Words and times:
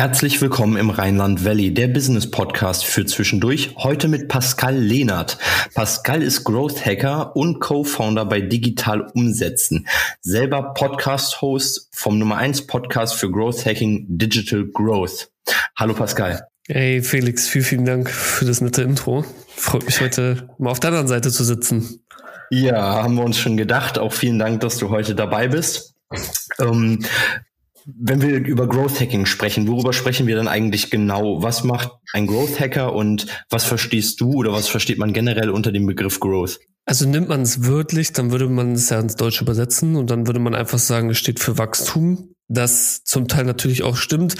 Herzlich 0.00 0.40
willkommen 0.40 0.78
im 0.78 0.88
Rheinland 0.88 1.44
Valley, 1.44 1.74
der 1.74 1.86
Business 1.86 2.30
Podcast 2.30 2.86
für 2.86 3.04
zwischendurch. 3.04 3.74
Heute 3.76 4.08
mit 4.08 4.28
Pascal 4.28 4.74
Lehnert. 4.74 5.36
Pascal 5.74 6.22
ist 6.22 6.44
Growth 6.44 6.86
Hacker 6.86 7.36
und 7.36 7.60
Co-Founder 7.60 8.24
bei 8.24 8.40
Digital 8.40 9.02
Umsetzen. 9.12 9.86
Selber 10.22 10.72
Podcast-Host 10.72 11.90
vom 11.92 12.18
Nummer 12.18 12.38
1 12.38 12.66
Podcast 12.66 13.14
für 13.16 13.30
Growth 13.30 13.66
Hacking 13.66 14.06
Digital 14.08 14.64
Growth. 14.64 15.30
Hallo 15.76 15.92
Pascal. 15.92 16.48
Hey 16.66 17.02
Felix, 17.02 17.46
vielen, 17.46 17.64
vielen 17.66 17.84
Dank 17.84 18.08
für 18.08 18.46
das 18.46 18.62
nette 18.62 18.80
Intro. 18.80 19.26
Freut 19.54 19.84
mich 19.84 20.00
heute 20.00 20.48
mal 20.56 20.70
auf 20.70 20.80
der 20.80 20.88
anderen 20.88 21.08
Seite 21.08 21.30
zu 21.30 21.44
sitzen. 21.44 22.06
Ja, 22.48 23.02
haben 23.02 23.16
wir 23.16 23.22
uns 23.22 23.36
schon 23.36 23.58
gedacht. 23.58 23.98
Auch 23.98 24.14
vielen 24.14 24.38
Dank, 24.38 24.60
dass 24.60 24.78
du 24.78 24.88
heute 24.88 25.14
dabei 25.14 25.48
bist. 25.48 25.94
Ähm, 26.58 27.04
wenn 27.98 28.22
wir 28.22 28.38
über 28.38 28.68
Growth 28.68 29.00
Hacking 29.00 29.26
sprechen, 29.26 29.68
worüber 29.68 29.92
sprechen 29.92 30.26
wir 30.26 30.36
dann 30.36 30.48
eigentlich 30.48 30.90
genau? 30.90 31.42
Was 31.42 31.64
macht 31.64 31.90
ein 32.12 32.26
Growth 32.26 32.60
Hacker 32.60 32.94
und 32.94 33.26
was 33.48 33.64
verstehst 33.64 34.20
du 34.20 34.32
oder 34.32 34.52
was 34.52 34.68
versteht 34.68 34.98
man 34.98 35.12
generell 35.12 35.50
unter 35.50 35.72
dem 35.72 35.86
Begriff 35.86 36.20
Growth? 36.20 36.60
Also 36.84 37.08
nimmt 37.08 37.28
man 37.28 37.42
es 37.42 37.66
wörtlich, 37.66 38.12
dann 38.12 38.30
würde 38.32 38.48
man 38.48 38.72
es 38.72 38.90
ja 38.90 38.98
ins 38.98 39.14
Deutsche 39.16 39.44
übersetzen 39.44 39.96
und 39.96 40.10
dann 40.10 40.26
würde 40.26 40.40
man 40.40 40.54
einfach 40.54 40.78
sagen, 40.78 41.10
es 41.10 41.18
steht 41.18 41.38
für 41.38 41.58
Wachstum. 41.58 42.34
Das 42.48 43.04
zum 43.04 43.28
Teil 43.28 43.44
natürlich 43.44 43.84
auch 43.84 43.96
stimmt. 43.96 44.34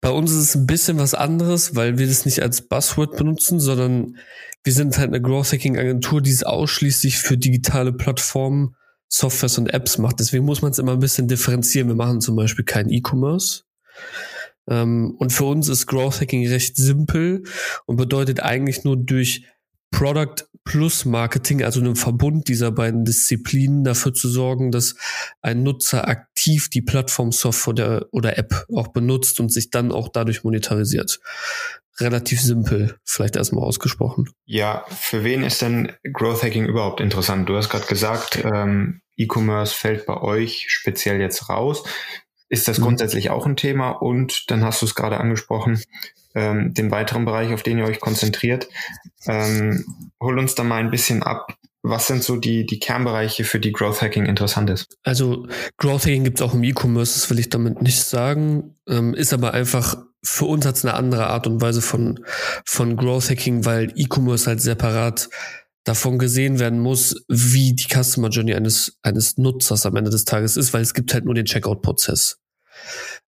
Bei 0.00 0.10
uns 0.10 0.30
ist 0.30 0.38
es 0.38 0.54
ein 0.54 0.66
bisschen 0.66 0.98
was 0.98 1.14
anderes, 1.14 1.74
weil 1.74 1.98
wir 1.98 2.06
das 2.06 2.24
nicht 2.24 2.40
als 2.40 2.68
Buzzword 2.68 3.16
benutzen, 3.16 3.58
sondern 3.58 4.16
wir 4.62 4.72
sind 4.72 4.96
halt 4.96 5.08
eine 5.08 5.20
Growth 5.20 5.52
Hacking 5.52 5.76
Agentur, 5.76 6.20
die 6.20 6.30
es 6.30 6.44
ausschließlich 6.44 7.18
für 7.18 7.36
digitale 7.36 7.92
Plattformen 7.92 8.76
Softwares 9.14 9.58
und 9.58 9.72
Apps 9.72 9.98
macht. 9.98 10.20
Deswegen 10.20 10.46
muss 10.46 10.62
man 10.62 10.72
es 10.72 10.78
immer 10.78 10.92
ein 10.92 11.00
bisschen 11.00 11.28
differenzieren. 11.28 11.88
Wir 11.88 11.94
machen 11.94 12.22
zum 12.22 12.34
Beispiel 12.34 12.64
kein 12.64 12.88
E-Commerce. 12.88 13.64
Ähm, 14.68 15.14
und 15.18 15.32
für 15.32 15.44
uns 15.44 15.68
ist 15.68 15.86
Growth 15.86 16.22
Hacking 16.22 16.48
recht 16.48 16.76
simpel 16.76 17.42
und 17.84 17.96
bedeutet 17.96 18.40
eigentlich 18.40 18.84
nur 18.84 18.96
durch 18.96 19.44
Product 19.90 20.46
plus 20.64 21.04
Marketing, 21.04 21.62
also 21.62 21.80
einem 21.80 21.96
Verbund 21.96 22.48
dieser 22.48 22.70
beiden 22.70 23.04
Disziplinen, 23.04 23.84
dafür 23.84 24.14
zu 24.14 24.30
sorgen, 24.30 24.70
dass 24.70 24.94
ein 25.42 25.62
Nutzer 25.62 26.08
aktiv 26.08 26.70
die 26.70 26.80
Plattform-Software 26.80 28.06
oder 28.12 28.38
App 28.38 28.64
auch 28.74 28.88
benutzt 28.88 29.40
und 29.40 29.52
sich 29.52 29.68
dann 29.68 29.92
auch 29.92 30.08
dadurch 30.08 30.44
monetarisiert 30.44 31.20
relativ 32.00 32.40
simpel, 32.40 32.96
vielleicht 33.04 33.36
erstmal 33.36 33.64
ausgesprochen. 33.64 34.30
Ja, 34.46 34.84
für 34.88 35.24
wen 35.24 35.42
ist 35.42 35.62
denn 35.62 35.92
Growth 36.12 36.42
Hacking 36.42 36.64
überhaupt 36.64 37.00
interessant? 37.00 37.48
Du 37.48 37.56
hast 37.56 37.68
gerade 37.68 37.86
gesagt, 37.86 38.42
ähm, 38.42 39.01
E-Commerce 39.16 39.74
fällt 39.74 40.06
bei 40.06 40.20
euch 40.20 40.66
speziell 40.68 41.20
jetzt 41.20 41.48
raus. 41.48 41.84
Ist 42.48 42.68
das 42.68 42.78
mhm. 42.78 42.84
grundsätzlich 42.84 43.30
auch 43.30 43.46
ein 43.46 43.56
Thema? 43.56 43.90
Und 43.90 44.50
dann 44.50 44.64
hast 44.64 44.82
du 44.82 44.86
es 44.86 44.94
gerade 44.94 45.18
angesprochen, 45.18 45.82
ähm, 46.34 46.74
den 46.74 46.90
weiteren 46.90 47.24
Bereich, 47.24 47.52
auf 47.52 47.62
den 47.62 47.78
ihr 47.78 47.84
euch 47.84 48.00
konzentriert. 48.00 48.68
Ähm, 49.26 49.84
hol 50.20 50.38
uns 50.38 50.54
da 50.54 50.64
mal 50.64 50.80
ein 50.80 50.90
bisschen 50.90 51.22
ab. 51.22 51.56
Was 51.84 52.06
sind 52.06 52.22
so 52.22 52.36
die, 52.36 52.64
die 52.64 52.78
Kernbereiche, 52.78 53.44
für 53.44 53.58
die 53.58 53.72
Growth 53.72 54.02
Hacking 54.02 54.26
interessant 54.26 54.70
ist? 54.70 54.96
Also 55.02 55.48
Growth 55.78 56.02
Hacking 56.02 56.24
gibt 56.24 56.40
es 56.40 56.46
auch 56.46 56.54
im 56.54 56.62
E-Commerce, 56.62 57.14
das 57.14 57.28
will 57.28 57.40
ich 57.40 57.48
damit 57.48 57.82
nicht 57.82 58.02
sagen. 58.02 58.76
Ähm, 58.88 59.14
ist 59.14 59.32
aber 59.32 59.52
einfach, 59.52 59.96
für 60.22 60.44
uns 60.44 60.64
hat 60.64 60.76
es 60.76 60.84
eine 60.84 60.94
andere 60.94 61.26
Art 61.26 61.46
und 61.48 61.60
Weise 61.60 61.82
von, 61.82 62.24
von 62.64 62.96
Growth 62.96 63.30
Hacking, 63.30 63.64
weil 63.64 63.92
E-Commerce 63.96 64.46
halt 64.46 64.60
separat 64.60 65.28
davon 65.84 66.18
gesehen 66.18 66.58
werden 66.58 66.78
muss, 66.78 67.24
wie 67.28 67.74
die 67.74 67.88
Customer 67.88 68.28
Journey 68.28 68.54
eines, 68.54 68.98
eines 69.02 69.36
Nutzers 69.36 69.84
am 69.86 69.96
Ende 69.96 70.10
des 70.10 70.24
Tages 70.24 70.56
ist, 70.56 70.72
weil 70.72 70.82
es 70.82 70.94
gibt 70.94 71.12
halt 71.12 71.24
nur 71.24 71.34
den 71.34 71.44
Checkout-Prozess. 71.44 72.38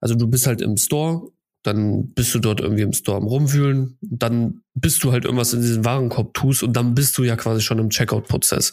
Also 0.00 0.14
du 0.14 0.28
bist 0.28 0.46
halt 0.46 0.60
im 0.60 0.76
Store, 0.76 1.28
dann 1.62 2.12
bist 2.12 2.34
du 2.34 2.38
dort 2.38 2.60
irgendwie 2.60 2.82
im 2.82 2.92
Store 2.92 3.16
am 3.16 3.24
Rumwühlen, 3.24 3.98
dann 4.02 4.62
bist 4.74 5.02
du 5.02 5.12
halt 5.12 5.24
irgendwas 5.24 5.52
in 5.54 5.62
diesen 5.62 5.84
Warenkorb 5.84 6.34
tust 6.34 6.62
und 6.62 6.74
dann 6.74 6.94
bist 6.94 7.16
du 7.18 7.24
ja 7.24 7.36
quasi 7.36 7.62
schon 7.62 7.78
im 7.78 7.90
Checkout-Prozess. 7.90 8.72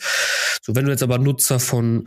So, 0.62 0.76
wenn 0.76 0.86
du 0.86 0.92
jetzt 0.92 1.04
aber 1.04 1.18
Nutzer 1.18 1.60
von 1.60 2.06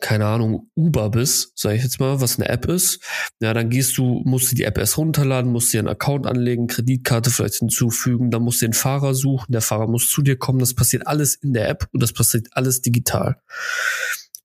keine 0.00 0.26
Ahnung, 0.26 0.70
Uber 0.74 1.10
bist, 1.10 1.52
sage 1.58 1.76
ich 1.76 1.82
jetzt 1.82 2.00
mal, 2.00 2.20
was 2.20 2.38
eine 2.38 2.48
App 2.48 2.66
ist, 2.66 3.00
ja, 3.40 3.54
dann 3.54 3.70
gehst 3.70 3.96
du, 3.96 4.22
musst 4.24 4.52
du 4.52 4.56
die 4.56 4.64
App 4.64 4.76
erst 4.78 4.98
runterladen, 4.98 5.50
musst 5.50 5.72
dir 5.72 5.78
einen 5.78 5.88
Account 5.88 6.26
anlegen, 6.26 6.66
Kreditkarte 6.66 7.30
vielleicht 7.30 7.56
hinzufügen, 7.56 8.30
dann 8.30 8.42
musst 8.42 8.60
du 8.60 8.66
den 8.66 8.74
Fahrer 8.74 9.14
suchen, 9.14 9.52
der 9.52 9.62
Fahrer 9.62 9.86
muss 9.86 10.10
zu 10.10 10.22
dir 10.22 10.36
kommen, 10.36 10.58
das 10.58 10.74
passiert 10.74 11.06
alles 11.06 11.34
in 11.34 11.54
der 11.54 11.68
App 11.68 11.88
und 11.92 12.02
das 12.02 12.12
passiert 12.12 12.48
alles 12.52 12.82
digital. 12.82 13.40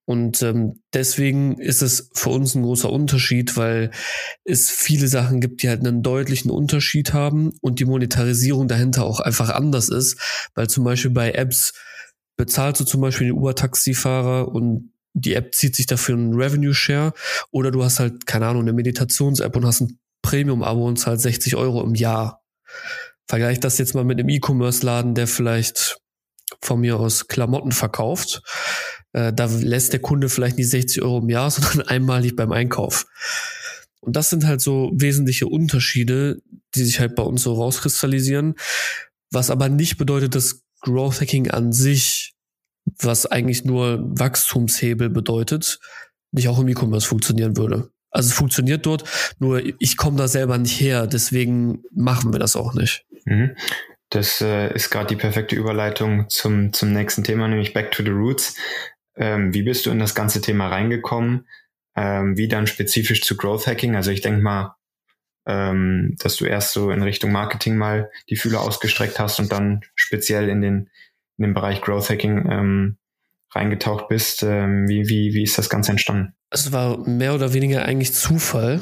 Und 0.05 0.41
ähm, 0.41 0.81
deswegen 0.93 1.57
ist 1.57 1.81
es 1.81 2.09
für 2.13 2.31
uns 2.31 2.55
ein 2.55 2.63
großer 2.63 2.91
Unterschied, 2.91 3.55
weil 3.55 3.91
es 4.43 4.69
viele 4.69 5.07
Sachen 5.07 5.39
gibt, 5.39 5.63
die 5.63 5.69
halt 5.69 5.85
einen 5.85 6.01
deutlichen 6.01 6.49
Unterschied 6.49 7.13
haben 7.13 7.51
und 7.61 7.79
die 7.79 7.85
Monetarisierung 7.85 8.67
dahinter 8.67 9.05
auch 9.05 9.19
einfach 9.19 9.49
anders 9.49 9.89
ist, 9.89 10.49
weil 10.55 10.67
zum 10.67 10.83
Beispiel 10.83 11.11
bei 11.11 11.31
Apps 11.31 11.73
bezahlst 12.35 12.81
du 12.81 12.85
zum 12.85 13.01
Beispiel 13.01 13.27
den 13.27 13.37
Uber-Taxifahrer 13.37 14.47
und 14.47 14.90
die 15.13 15.33
App 15.33 15.53
zieht 15.55 15.75
sich 15.75 15.85
dafür 15.85 16.15
einen 16.15 16.33
Revenue 16.33 16.73
Share 16.73 17.13
oder 17.51 17.71
du 17.71 17.83
hast 17.83 17.99
halt, 17.99 18.25
keine 18.25 18.47
Ahnung, 18.47 18.63
eine 18.63 18.73
Meditations-App 18.73 19.55
und 19.55 19.65
hast 19.65 19.81
ein 19.81 19.99
Premium-Abo 20.21 20.87
und 20.87 20.97
zahlt 20.97 21.21
60 21.21 21.55
Euro 21.55 21.83
im 21.83 21.95
Jahr. 21.95 22.41
Vergleich 23.27 23.59
das 23.59 23.77
jetzt 23.77 23.95
mal 23.95 24.03
mit 24.03 24.19
einem 24.19 24.29
E-Commerce-Laden, 24.29 25.15
der 25.15 25.27
vielleicht 25.27 25.97
von 26.61 26.81
mir 26.81 26.99
aus 26.99 27.27
Klamotten 27.27 27.71
verkauft. 27.71 28.41
Äh, 29.13 29.33
da 29.33 29.45
lässt 29.45 29.93
der 29.93 30.01
Kunde 30.01 30.29
vielleicht 30.29 30.57
nicht 30.57 30.69
60 30.69 31.01
Euro 31.01 31.19
im 31.19 31.29
Jahr, 31.29 31.49
sondern 31.51 31.87
einmalig 31.87 32.35
beim 32.35 32.51
Einkauf. 32.51 33.05
Und 33.99 34.15
das 34.15 34.29
sind 34.29 34.45
halt 34.45 34.61
so 34.61 34.91
wesentliche 34.93 35.47
Unterschiede, 35.47 36.41
die 36.75 36.83
sich 36.83 36.99
halt 36.99 37.15
bei 37.15 37.23
uns 37.23 37.43
so 37.43 37.53
rauskristallisieren. 37.53 38.55
Was 39.31 39.49
aber 39.49 39.69
nicht 39.69 39.97
bedeutet, 39.97 40.35
dass 40.35 40.63
Growth 40.81 41.21
Hacking 41.21 41.51
an 41.51 41.71
sich 41.71 42.33
was 42.85 43.25
eigentlich 43.25 43.65
nur 43.65 43.99
Wachstumshebel 44.17 45.09
bedeutet, 45.09 45.79
nicht 46.31 46.47
auch 46.47 46.59
im 46.59 46.67
E-Commerce 46.67 47.07
funktionieren 47.07 47.57
würde. 47.57 47.91
Also 48.09 48.29
es 48.29 48.35
funktioniert 48.35 48.85
dort, 48.85 49.03
nur 49.39 49.61
ich 49.79 49.95
komme 49.97 50.17
da 50.17 50.27
selber 50.27 50.57
nicht 50.57 50.79
her, 50.79 51.07
deswegen 51.07 51.83
machen 51.93 52.33
wir 52.33 52.39
das 52.39 52.55
auch 52.55 52.73
nicht. 52.73 53.05
Mhm. 53.25 53.55
Das 54.09 54.41
äh, 54.41 54.73
ist 54.73 54.89
gerade 54.89 55.07
die 55.07 55.15
perfekte 55.15 55.55
Überleitung 55.55 56.27
zum, 56.27 56.73
zum 56.73 56.91
nächsten 56.91 57.23
Thema, 57.23 57.47
nämlich 57.47 57.73
Back 57.73 57.91
to 57.91 58.03
the 58.03 58.09
Roots. 58.09 58.57
Ähm, 59.15 59.53
wie 59.53 59.63
bist 59.63 59.85
du 59.85 59.91
in 59.91 59.99
das 59.99 60.15
ganze 60.15 60.41
Thema 60.41 60.67
reingekommen? 60.67 61.47
Ähm, 61.95 62.35
wie 62.35 62.49
dann 62.49 62.67
spezifisch 62.67 63.21
zu 63.21 63.37
Growth 63.37 63.67
Hacking? 63.67 63.95
Also 63.95 64.11
ich 64.11 64.19
denke 64.19 64.41
mal, 64.41 64.75
ähm, 65.45 66.15
dass 66.19 66.35
du 66.35 66.45
erst 66.45 66.73
so 66.73 66.91
in 66.91 67.01
Richtung 67.01 67.31
Marketing 67.31 67.77
mal 67.77 68.11
die 68.29 68.35
Fühler 68.35 68.61
ausgestreckt 68.61 69.17
hast 69.17 69.39
und 69.39 69.51
dann 69.51 69.81
speziell 69.95 70.49
in 70.49 70.61
den 70.61 70.89
in 71.41 71.49
den 71.49 71.53
Bereich 71.53 71.81
Growth 71.81 72.09
Hacking 72.09 72.49
ähm, 72.49 72.97
reingetaucht 73.53 74.07
bist. 74.07 74.43
Ähm, 74.43 74.87
wie, 74.87 75.09
wie, 75.09 75.33
wie 75.33 75.43
ist 75.43 75.57
das 75.57 75.69
Ganze 75.69 75.91
entstanden? 75.91 76.33
Es 76.51 76.71
war 76.71 76.97
mehr 77.07 77.33
oder 77.33 77.53
weniger 77.53 77.83
eigentlich 77.85 78.13
Zufall. 78.13 78.81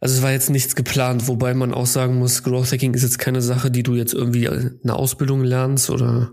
Also 0.00 0.16
es 0.16 0.22
war 0.22 0.32
jetzt 0.32 0.50
nichts 0.50 0.74
geplant, 0.74 1.28
wobei 1.28 1.54
man 1.54 1.72
auch 1.72 1.86
sagen 1.86 2.18
muss, 2.18 2.42
Growth 2.42 2.72
Hacking 2.72 2.94
ist 2.94 3.02
jetzt 3.02 3.18
keine 3.18 3.40
Sache, 3.40 3.70
die 3.70 3.82
du 3.82 3.94
jetzt 3.94 4.14
irgendwie 4.14 4.48
eine 4.48 4.94
Ausbildung 4.94 5.42
lernst 5.44 5.90
oder 5.90 6.32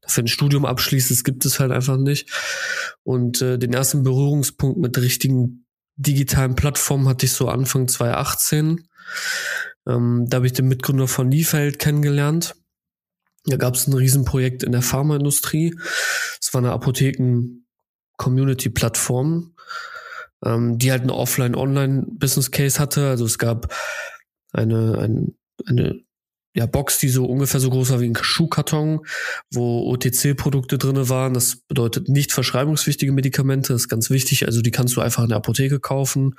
dafür 0.00 0.24
ein 0.24 0.28
Studium 0.28 0.64
abschließt. 0.64 1.10
Das 1.10 1.24
gibt 1.24 1.44
es 1.44 1.60
halt 1.60 1.72
einfach 1.72 1.98
nicht. 1.98 2.30
Und 3.02 3.42
äh, 3.42 3.58
den 3.58 3.72
ersten 3.72 4.02
Berührungspunkt 4.02 4.78
mit 4.78 4.96
richtigen 4.98 5.66
digitalen 5.96 6.54
Plattformen 6.54 7.08
hatte 7.08 7.26
ich 7.26 7.32
so 7.32 7.48
Anfang 7.48 7.88
2018. 7.88 8.88
Ähm, 9.86 10.26
da 10.28 10.36
habe 10.36 10.46
ich 10.46 10.52
den 10.52 10.68
Mitgründer 10.68 11.08
von 11.08 11.28
Niefeld 11.28 11.78
kennengelernt. 11.78 12.54
Da 13.46 13.56
gab 13.56 13.74
es 13.74 13.86
ein 13.86 13.94
Riesenprojekt 13.94 14.62
in 14.62 14.72
der 14.72 14.82
Pharmaindustrie. 14.82 15.74
Es 16.40 16.52
war 16.52 16.60
eine 16.60 16.72
Apotheken-Community-Plattform, 16.72 19.54
ähm, 20.44 20.78
die 20.78 20.90
halt 20.90 21.02
eine 21.02 21.14
Offline-Online-Business-Case 21.14 22.78
hatte. 22.78 23.08
Also 23.08 23.24
es 23.24 23.38
gab 23.38 23.74
eine, 24.52 24.98
ein, 24.98 25.34
eine 25.66 26.02
ja, 26.58 26.66
Box, 26.66 26.98
die 26.98 27.08
so 27.08 27.24
ungefähr 27.24 27.60
so 27.60 27.70
groß 27.70 27.90
war 27.90 28.00
wie 28.00 28.08
ein 28.08 28.18
Schuhkarton, 28.20 29.06
wo 29.50 29.92
OTC-Produkte 29.92 30.76
drinne 30.76 31.08
waren. 31.08 31.32
Das 31.32 31.56
bedeutet 31.56 32.08
nicht 32.08 32.32
verschreibungswichtige 32.32 33.12
Medikamente, 33.12 33.72
das 33.72 33.82
ist 33.82 33.88
ganz 33.88 34.10
wichtig. 34.10 34.46
Also 34.46 34.60
die 34.60 34.72
kannst 34.72 34.96
du 34.96 35.00
einfach 35.00 35.22
in 35.22 35.28
der 35.28 35.38
Apotheke 35.38 35.78
kaufen. 35.78 36.34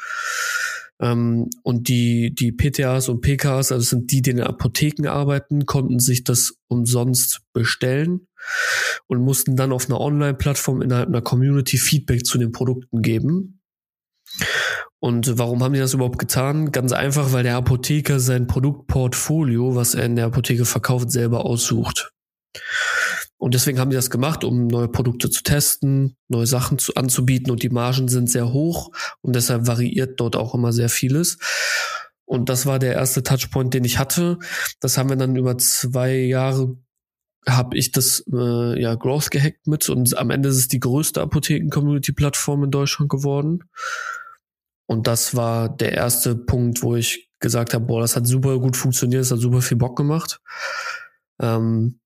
Ähm, 1.01 1.49
und 1.63 1.87
die, 1.87 2.33
die 2.33 2.51
PTAs 2.51 3.09
und 3.09 3.21
PKs, 3.21 3.71
also 3.71 3.83
sind 3.83 4.11
die, 4.11 4.21
die 4.21 4.31
in 4.31 4.37
den 4.37 4.47
Apotheken 4.47 5.07
arbeiten, 5.07 5.65
konnten 5.65 5.99
sich 5.99 6.23
das 6.23 6.55
umsonst 6.67 7.41
bestellen 7.53 8.27
und 9.07 9.21
mussten 9.21 9.55
dann 9.55 9.71
auf 9.71 9.89
einer 9.89 9.99
Online-Plattform 9.99 10.81
innerhalb 10.81 11.09
einer 11.09 11.21
Community 11.21 11.77
Feedback 11.77 12.25
zu 12.25 12.37
den 12.37 12.51
Produkten 12.51 13.01
geben. 13.01 13.61
Und 14.99 15.37
warum 15.37 15.63
haben 15.63 15.73
die 15.73 15.79
das 15.79 15.93
überhaupt 15.93 16.19
getan? 16.19 16.71
Ganz 16.71 16.91
einfach, 16.91 17.31
weil 17.31 17.43
der 17.43 17.55
Apotheker 17.55 18.19
sein 18.19 18.47
Produktportfolio, 18.47 19.75
was 19.75 19.95
er 19.95 20.05
in 20.05 20.17
der 20.17 20.25
Apotheke 20.25 20.65
verkauft, 20.65 21.11
selber 21.11 21.45
aussucht. 21.45 22.11
Und 23.39 23.53
deswegen 23.53 23.79
haben 23.79 23.89
die 23.89 23.95
das 23.95 24.09
gemacht, 24.09 24.43
um 24.43 24.67
neue 24.67 24.89
Produkte 24.89 25.29
zu 25.29 25.43
testen, 25.43 26.17
neue 26.27 26.45
Sachen 26.45 26.77
zu, 26.77 26.93
anzubieten 26.95 27.51
und 27.51 27.63
die 27.63 27.69
Margen 27.69 28.09
sind 28.09 28.29
sehr 28.29 28.51
hoch 28.51 28.91
und 29.21 29.33
deshalb 29.33 29.65
variiert 29.65 30.19
dort 30.19 30.35
auch 30.35 30.53
immer 30.53 30.73
sehr 30.73 30.89
vieles. 30.89 31.37
Und 32.25 32.49
das 32.49 32.65
war 32.65 32.79
der 32.79 32.93
erste 32.93 33.23
Touchpoint, 33.23 33.73
den 33.73 33.85
ich 33.85 33.97
hatte. 33.97 34.37
Das 34.81 34.97
haben 34.97 35.09
wir 35.09 35.15
dann 35.15 35.37
über 35.37 35.57
zwei 35.57 36.15
Jahre 36.15 36.77
habe 37.47 37.77
ich 37.77 37.91
das 37.93 38.25
äh, 38.31 38.79
ja 38.79 38.95
Growth 38.95 39.31
gehackt 39.31 39.65
mit 39.65 39.89
und 39.89 40.15
am 40.17 40.29
Ende 40.29 40.49
ist 40.49 40.57
es 40.57 40.67
die 40.67 40.81
größte 40.81 41.21
Apotheken-Community-Plattform 41.21 42.65
in 42.65 42.71
Deutschland 42.71 43.09
geworden. 43.09 43.63
Und 44.85 45.07
das 45.07 45.35
war 45.35 45.69
der 45.69 45.93
erste 45.93 46.35
Punkt, 46.35 46.83
wo 46.83 46.97
ich 46.97 47.29
gesagt 47.39 47.73
habe, 47.73 47.85
boah, 47.85 48.01
das 48.01 48.15
hat 48.15 48.27
super 48.27 48.59
gut 48.59 48.75
funktioniert, 48.75 49.21
das 49.21 49.31
hat 49.31 49.39
super 49.39 49.61
viel 49.61 49.77
Bock 49.77 49.95
gemacht. 49.95 50.41
Ähm, 51.41 51.99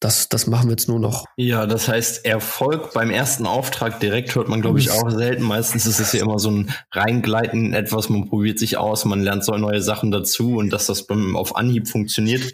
das, 0.00 0.28
das 0.28 0.46
machen 0.46 0.68
wir 0.68 0.72
jetzt 0.72 0.88
nur 0.88 0.98
noch. 0.98 1.24
Ja, 1.36 1.66
das 1.66 1.88
heißt, 1.88 2.24
Erfolg 2.24 2.92
beim 2.92 3.10
ersten 3.10 3.46
Auftrag 3.46 4.00
direkt 4.00 4.34
hört 4.34 4.48
man, 4.48 4.60
glaube 4.60 4.78
ich, 4.78 4.90
auch 4.90 5.10
selten. 5.10 5.42
Meistens 5.42 5.86
ist 5.86 6.00
es 6.00 6.12
ja 6.12 6.22
immer 6.22 6.38
so 6.38 6.50
ein 6.50 6.70
Reingleiten, 6.92 7.72
etwas, 7.72 8.08
man 8.08 8.28
probiert 8.28 8.58
sich 8.58 8.76
aus, 8.76 9.04
man 9.04 9.22
lernt 9.22 9.44
so 9.44 9.56
neue 9.56 9.82
Sachen 9.82 10.10
dazu 10.10 10.56
und 10.56 10.70
dass 10.70 10.86
das 10.86 11.06
beim, 11.06 11.36
auf 11.36 11.56
Anhieb 11.56 11.88
funktioniert, 11.88 12.52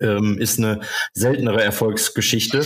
ähm, 0.00 0.38
ist 0.38 0.58
eine 0.58 0.80
seltenere 1.12 1.62
Erfolgsgeschichte. 1.62 2.62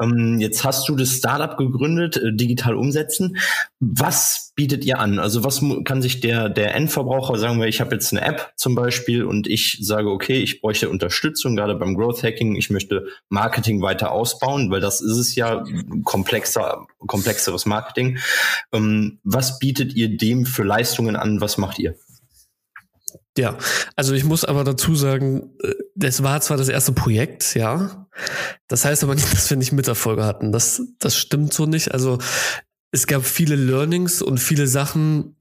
Ähm, 0.00 0.38
jetzt 0.40 0.64
hast 0.64 0.88
du 0.88 0.96
das 0.96 1.10
Startup 1.10 1.56
gegründet, 1.56 2.16
äh, 2.16 2.32
digital 2.32 2.74
umsetzen. 2.74 3.36
Was 3.80 4.52
bietet 4.54 4.84
ihr 4.84 4.98
an? 4.98 5.18
Also 5.18 5.44
was 5.44 5.62
kann 5.84 6.02
sich 6.02 6.20
der, 6.20 6.48
der 6.48 6.74
Endverbraucher 6.74 7.38
sagen, 7.38 7.60
wir, 7.60 7.68
ich 7.68 7.80
habe 7.80 7.94
jetzt 7.94 8.12
eine 8.12 8.22
App 8.22 8.52
zum 8.56 8.74
Beispiel 8.74 9.24
und 9.24 9.46
ich 9.46 9.78
sage, 9.80 10.10
okay, 10.10 10.42
ich 10.42 10.60
bräuchte 10.60 10.90
Unterstützung, 10.90 11.56
gerade 11.56 11.74
beim 11.74 11.96
Growth 11.96 12.22
Hacking, 12.22 12.56
ich 12.56 12.70
möchte 12.70 13.06
Marketing 13.28 13.80
weiter 13.80 14.12
ausbauen, 14.12 14.70
weil 14.70 14.80
das 14.80 15.00
ist 15.00 15.16
es 15.16 15.34
ja, 15.34 15.64
komplexer, 16.04 16.86
komplexeres 17.06 17.66
Marketing. 17.66 18.18
Ähm, 18.72 19.20
was 19.24 19.58
bietet 19.58 19.94
ihr 19.94 20.16
dem 20.16 20.44
für 20.44 20.64
Leistungen 20.64 21.16
an? 21.16 21.40
Was 21.40 21.56
macht 21.56 21.78
ihr? 21.78 21.94
Ja, 23.36 23.56
also 23.96 24.14
ich 24.14 24.24
muss 24.24 24.44
aber 24.44 24.64
dazu 24.64 24.94
sagen, 24.94 25.54
äh, 25.62 25.74
das 25.94 26.22
war 26.22 26.40
zwar 26.40 26.56
das 26.56 26.68
erste 26.68 26.92
Projekt, 26.92 27.54
ja. 27.54 28.08
Das 28.68 28.84
heißt 28.84 29.02
aber 29.02 29.14
nicht, 29.14 29.32
dass 29.32 29.48
wir 29.48 29.56
nicht 29.56 29.72
Miterfolge 29.72 30.24
hatten. 30.24 30.52
Das, 30.52 30.82
das 30.98 31.16
stimmt 31.16 31.52
so 31.52 31.66
nicht. 31.66 31.92
Also 31.92 32.18
es 32.90 33.06
gab 33.06 33.24
viele 33.24 33.56
Learnings 33.56 34.22
und 34.22 34.38
viele 34.38 34.66
Sachen, 34.66 35.36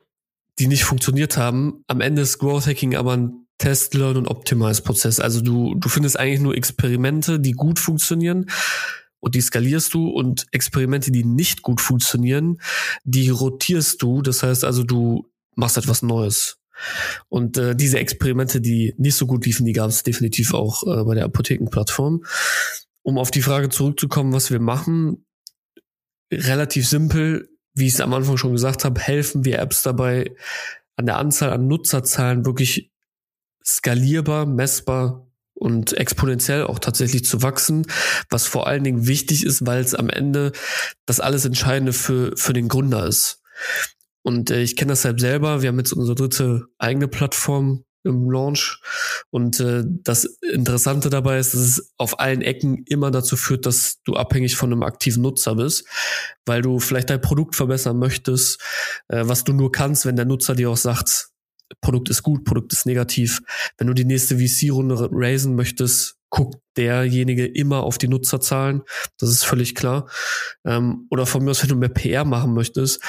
die 0.59 0.67
nicht 0.67 0.85
funktioniert 0.85 1.37
haben. 1.37 1.83
Am 1.87 2.01
Ende 2.01 2.21
ist 2.21 2.39
Growth 2.39 2.67
Hacking 2.67 2.95
aber 2.95 3.17
ein 3.17 3.47
Test, 3.57 3.93
Learn 3.93 4.17
und 4.17 4.27
Optimize 4.27 4.81
Prozess. 4.81 5.19
Also 5.19 5.41
du, 5.41 5.75
du 5.75 5.89
findest 5.89 6.17
eigentlich 6.17 6.39
nur 6.39 6.55
Experimente, 6.55 7.39
die 7.39 7.51
gut 7.51 7.77
funktionieren 7.77 8.49
und 9.19 9.35
die 9.35 9.41
skalierst 9.41 9.93
du 9.93 10.07
und 10.09 10.47
Experimente, 10.51 11.11
die 11.11 11.23
nicht 11.23 11.61
gut 11.61 11.79
funktionieren, 11.79 12.59
die 13.03 13.29
rotierst 13.29 14.01
du. 14.01 14.21
Das 14.21 14.43
heißt 14.43 14.63
also, 14.65 14.83
du 14.83 15.29
machst 15.55 15.77
etwas 15.77 16.01
Neues. 16.01 16.57
Und 17.29 17.57
äh, 17.57 17.75
diese 17.75 17.99
Experimente, 17.99 18.61
die 18.61 18.93
nicht 18.97 19.15
so 19.15 19.27
gut 19.27 19.45
liefen, 19.45 19.65
die 19.65 19.73
gab 19.73 19.89
es 19.89 20.03
definitiv 20.03 20.53
auch 20.53 20.83
äh, 20.83 21.03
bei 21.03 21.15
der 21.15 21.25
Apothekenplattform. 21.25 22.23
Um 23.03 23.17
auf 23.17 23.31
die 23.31 23.41
Frage 23.41 23.69
zurückzukommen, 23.69 24.33
was 24.33 24.51
wir 24.51 24.59
machen, 24.59 25.25
relativ 26.31 26.87
simpel, 26.87 27.49
wie 27.73 27.87
ich 27.87 27.93
es 27.93 28.01
am 28.01 28.13
Anfang 28.13 28.37
schon 28.37 28.51
gesagt 28.51 28.85
habe, 28.85 28.99
helfen 28.99 29.45
wir 29.45 29.59
Apps 29.59 29.81
dabei, 29.81 30.31
an 30.97 31.05
der 31.05 31.17
Anzahl 31.17 31.51
an 31.51 31.67
Nutzerzahlen 31.67 32.45
wirklich 32.45 32.91
skalierbar, 33.65 34.45
messbar 34.45 35.27
und 35.53 35.93
exponentiell 35.93 36.63
auch 36.63 36.79
tatsächlich 36.79 37.25
zu 37.25 37.43
wachsen, 37.43 37.85
was 38.29 38.47
vor 38.47 38.67
allen 38.67 38.83
Dingen 38.83 39.07
wichtig 39.07 39.45
ist, 39.45 39.65
weil 39.65 39.81
es 39.81 39.93
am 39.93 40.09
Ende 40.09 40.51
das 41.05 41.19
alles 41.19 41.45
Entscheidende 41.45 41.93
für, 41.93 42.35
für 42.35 42.53
den 42.53 42.67
Gründer 42.67 43.05
ist. 43.05 43.41
Und 44.23 44.51
äh, 44.51 44.61
ich 44.61 44.75
kenne 44.75 44.91
das 44.91 45.05
halt 45.05 45.19
selber. 45.19 45.61
Wir 45.61 45.69
haben 45.69 45.79
jetzt 45.79 45.93
unsere 45.93 46.15
dritte 46.15 46.67
eigene 46.77 47.07
Plattform 47.07 47.83
im 48.03 48.29
Launch. 48.29 48.79
Und 49.29 49.59
äh, 49.59 49.83
das 49.85 50.25
Interessante 50.53 51.09
dabei 51.09 51.39
ist, 51.39 51.53
dass 51.53 51.61
es 51.61 51.93
auf 51.97 52.19
allen 52.19 52.41
Ecken 52.41 52.83
immer 52.87 53.11
dazu 53.11 53.35
führt, 53.35 53.65
dass 53.65 54.01
du 54.03 54.15
abhängig 54.15 54.55
von 54.55 54.71
einem 54.71 54.83
aktiven 54.83 55.21
Nutzer 55.21 55.55
bist, 55.55 55.85
weil 56.45 56.61
du 56.61 56.79
vielleicht 56.79 57.09
dein 57.09 57.21
Produkt 57.21 57.55
verbessern 57.55 57.97
möchtest, 57.97 58.59
äh, 59.07 59.23
was 59.25 59.43
du 59.43 59.53
nur 59.53 59.71
kannst, 59.71 60.05
wenn 60.05 60.15
der 60.15 60.25
Nutzer 60.25 60.55
dir 60.55 60.69
auch 60.69 60.77
sagt, 60.77 61.29
Produkt 61.79 62.09
ist 62.09 62.23
gut, 62.23 62.43
Produkt 62.43 62.73
ist 62.73 62.85
negativ. 62.85 63.41
Wenn 63.77 63.87
du 63.87 63.93
die 63.93 64.05
nächste 64.05 64.37
VC-Runde 64.37 65.09
raisen 65.11 65.55
möchtest, 65.55 66.17
guckt 66.31 66.57
derjenige 66.77 67.45
immer 67.45 67.83
auf 67.83 67.97
die 67.97 68.07
Nutzerzahlen. 68.07 68.81
Das 69.19 69.29
ist 69.29 69.43
völlig 69.43 69.75
klar. 69.75 70.09
Ähm, 70.65 71.05
oder 71.11 71.27
von 71.27 71.43
mir 71.43 71.51
aus, 71.51 71.61
wenn 71.61 71.69
du 71.69 71.75
mehr 71.75 71.89
PR 71.89 72.25
machen 72.25 72.53
möchtest, 72.53 73.03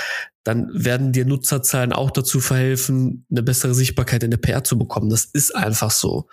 dann 0.45 0.69
werden 0.73 1.13
dir 1.13 1.25
Nutzerzahlen 1.25 1.93
auch 1.93 2.11
dazu 2.11 2.41
verhelfen, 2.41 3.25
eine 3.31 3.43
bessere 3.43 3.75
Sichtbarkeit 3.75 4.25
in 4.25 4.33
der 4.33 4.39
PR 4.39 4.65
zu 4.65 4.77
bekommen. 4.77 5.09
Das 5.09 5.25
ist 5.25 5.55
einfach 5.55 5.93
so. 5.93 6.29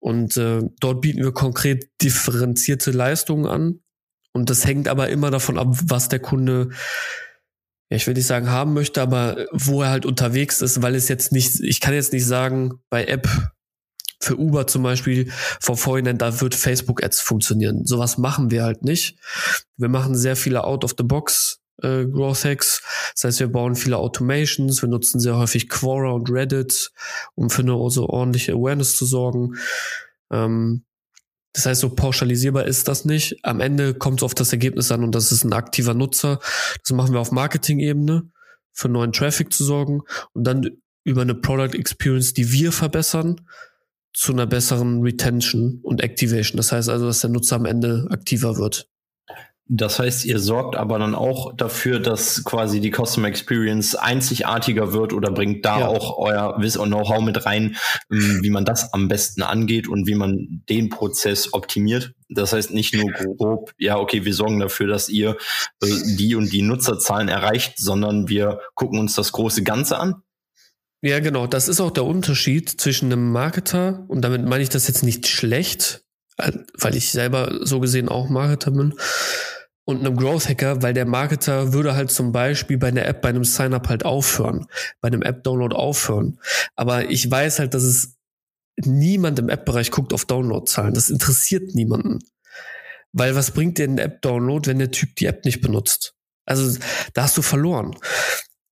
Und 0.00 0.36
äh, 0.38 0.62
dort 0.80 1.02
bieten 1.02 1.22
wir 1.22 1.32
konkret 1.32 1.90
differenzierte 2.00 2.90
Leistungen 2.90 3.46
an. 3.46 3.80
Und 4.32 4.48
das 4.48 4.64
hängt 4.64 4.88
aber 4.88 5.10
immer 5.10 5.30
davon 5.30 5.58
ab, 5.58 5.76
was 5.84 6.08
der 6.08 6.20
Kunde 6.20 6.70
ja, 7.90 7.96
ich 7.96 8.06
will 8.06 8.14
nicht 8.14 8.26
sagen 8.26 8.48
haben 8.48 8.72
möchte, 8.72 9.02
aber 9.02 9.48
wo 9.52 9.82
er 9.82 9.90
halt 9.90 10.06
unterwegs 10.06 10.62
ist, 10.62 10.80
weil 10.80 10.94
es 10.94 11.08
jetzt 11.08 11.30
nicht, 11.30 11.60
ich 11.60 11.78
kann 11.78 11.92
jetzt 11.92 12.14
nicht 12.14 12.24
sagen, 12.24 12.80
bei 12.88 13.04
App 13.04 13.28
für 14.22 14.38
Uber 14.38 14.66
zum 14.66 14.82
Beispiel 14.82 15.30
vor 15.60 15.76
vorhinein, 15.76 16.18
da 16.18 16.40
wird 16.40 16.54
Facebook-Ads 16.54 17.20
funktionieren. 17.20 17.84
Sowas 17.84 18.18
machen 18.18 18.50
wir 18.50 18.62
halt 18.62 18.82
nicht. 18.84 19.18
Wir 19.76 19.88
machen 19.88 20.14
sehr 20.14 20.36
viele 20.36 20.64
Out-of-the-Box 20.64 21.60
äh, 21.82 22.06
Growth 22.06 22.44
Hacks. 22.44 22.82
Das 23.14 23.24
heißt, 23.24 23.40
wir 23.40 23.48
bauen 23.48 23.74
viele 23.74 23.96
Automations, 23.96 24.80
wir 24.82 24.88
nutzen 24.88 25.20
sehr 25.20 25.36
häufig 25.36 25.68
Quora 25.68 26.12
und 26.12 26.30
Reddit, 26.30 26.92
um 27.34 27.50
für 27.50 27.62
eine 27.62 27.72
so 27.90 28.08
ordentliche 28.08 28.52
Awareness 28.52 28.96
zu 28.96 29.06
sorgen. 29.06 29.56
Ähm, 30.30 30.84
das 31.52 31.66
heißt, 31.66 31.80
so 31.80 31.90
pauschalisierbar 31.90 32.64
ist 32.64 32.88
das 32.88 33.04
nicht. 33.04 33.44
Am 33.44 33.60
Ende 33.60 33.92
kommt 33.92 34.20
es 34.20 34.22
auf 34.22 34.34
das 34.34 34.52
Ergebnis 34.52 34.90
an 34.90 35.04
und 35.04 35.14
das 35.14 35.32
ist 35.32 35.44
ein 35.44 35.52
aktiver 35.52 35.94
Nutzer. 35.94 36.38
Das 36.82 36.92
machen 36.92 37.12
wir 37.12 37.20
auf 37.20 37.30
Marketing-Ebene, 37.32 38.30
für 38.72 38.88
neuen 38.88 39.12
Traffic 39.12 39.52
zu 39.52 39.64
sorgen 39.64 40.02
und 40.32 40.44
dann 40.44 40.70
über 41.04 41.22
eine 41.22 41.34
Product 41.34 41.76
Experience, 41.76 42.32
die 42.32 42.52
wir 42.52 42.72
verbessern, 42.72 43.40
zu 44.12 44.32
einer 44.32 44.46
besseren 44.46 45.02
Retention 45.02 45.80
und 45.82 46.02
Activation. 46.02 46.56
Das 46.56 46.72
heißt 46.72 46.88
also, 46.88 47.06
dass 47.06 47.20
der 47.20 47.30
Nutzer 47.30 47.56
am 47.56 47.66
Ende 47.66 48.06
aktiver 48.10 48.56
wird. 48.56 48.88
Das 49.74 49.98
heißt, 49.98 50.26
ihr 50.26 50.38
sorgt 50.38 50.76
aber 50.76 50.98
dann 50.98 51.14
auch 51.14 51.56
dafür, 51.56 51.98
dass 51.98 52.44
quasi 52.44 52.80
die 52.80 52.90
Customer 52.90 53.28
Experience 53.28 53.94
einzigartiger 53.94 54.92
wird 54.92 55.14
oder 55.14 55.30
bringt 55.30 55.64
da 55.64 55.80
ja. 55.80 55.88
auch 55.88 56.18
euer 56.18 56.56
Wiss 56.58 56.76
und 56.76 56.90
Know-how 56.90 57.22
mit 57.22 57.46
rein, 57.46 57.76
ähm, 58.10 58.40
wie 58.42 58.50
man 58.50 58.66
das 58.66 58.92
am 58.92 59.08
besten 59.08 59.40
angeht 59.42 59.88
und 59.88 60.06
wie 60.06 60.14
man 60.14 60.62
den 60.68 60.90
Prozess 60.90 61.54
optimiert. 61.54 62.12
Das 62.28 62.52
heißt 62.52 62.72
nicht 62.72 62.94
nur 62.94 63.10
grob, 63.12 63.72
ja, 63.78 63.96
okay, 63.98 64.26
wir 64.26 64.34
sorgen 64.34 64.58
dafür, 64.58 64.88
dass 64.88 65.08
ihr 65.08 65.38
äh, 65.82 65.86
die 66.18 66.34
und 66.34 66.52
die 66.52 66.62
Nutzerzahlen 66.62 67.28
erreicht, 67.28 67.78
sondern 67.78 68.28
wir 68.28 68.60
gucken 68.74 68.98
uns 68.98 69.14
das 69.14 69.32
große 69.32 69.62
Ganze 69.62 69.98
an 69.98 70.22
ja, 71.02 71.20
genau. 71.20 71.46
Das 71.46 71.68
ist 71.68 71.80
auch 71.80 71.90
der 71.90 72.04
Unterschied 72.04 72.70
zwischen 72.70 73.12
einem 73.12 73.30
Marketer, 73.30 74.04
und 74.08 74.22
damit 74.22 74.44
meine 74.44 74.62
ich 74.62 74.70
das 74.70 74.88
jetzt 74.88 75.02
nicht 75.02 75.26
schlecht, 75.26 76.04
weil 76.36 76.96
ich 76.96 77.10
selber 77.10 77.58
so 77.66 77.80
gesehen 77.80 78.08
auch 78.08 78.28
Marketer 78.28 78.70
bin, 78.70 78.94
und 79.84 79.98
einem 79.98 80.16
Growth 80.16 80.48
Hacker, 80.48 80.80
weil 80.82 80.94
der 80.94 81.06
Marketer 81.06 81.72
würde 81.72 81.96
halt 81.96 82.10
zum 82.10 82.30
Beispiel 82.30 82.78
bei 82.78 82.88
einer 82.88 83.04
App, 83.04 83.20
bei 83.20 83.30
einem 83.30 83.44
Sign-up 83.44 83.88
halt 83.88 84.04
aufhören, 84.04 84.66
bei 85.00 85.08
einem 85.08 85.22
App-Download 85.22 85.74
aufhören. 85.74 86.38
Aber 86.76 87.10
ich 87.10 87.28
weiß 87.28 87.58
halt, 87.58 87.74
dass 87.74 87.82
es 87.82 88.16
niemand 88.76 89.40
im 89.40 89.48
App-Bereich 89.48 89.90
guckt 89.90 90.12
auf 90.12 90.24
Download-Zahlen. 90.24 90.94
Das 90.94 91.10
interessiert 91.10 91.74
niemanden. 91.74 92.20
Weil 93.12 93.34
was 93.34 93.50
bringt 93.50 93.78
dir 93.78 93.84
ein 93.84 93.98
App-Download, 93.98 94.70
wenn 94.70 94.78
der 94.78 94.92
Typ 94.92 95.16
die 95.16 95.26
App 95.26 95.44
nicht 95.44 95.60
benutzt? 95.60 96.14
Also 96.46 96.78
da 97.14 97.24
hast 97.24 97.36
du 97.36 97.42
verloren. 97.42 97.96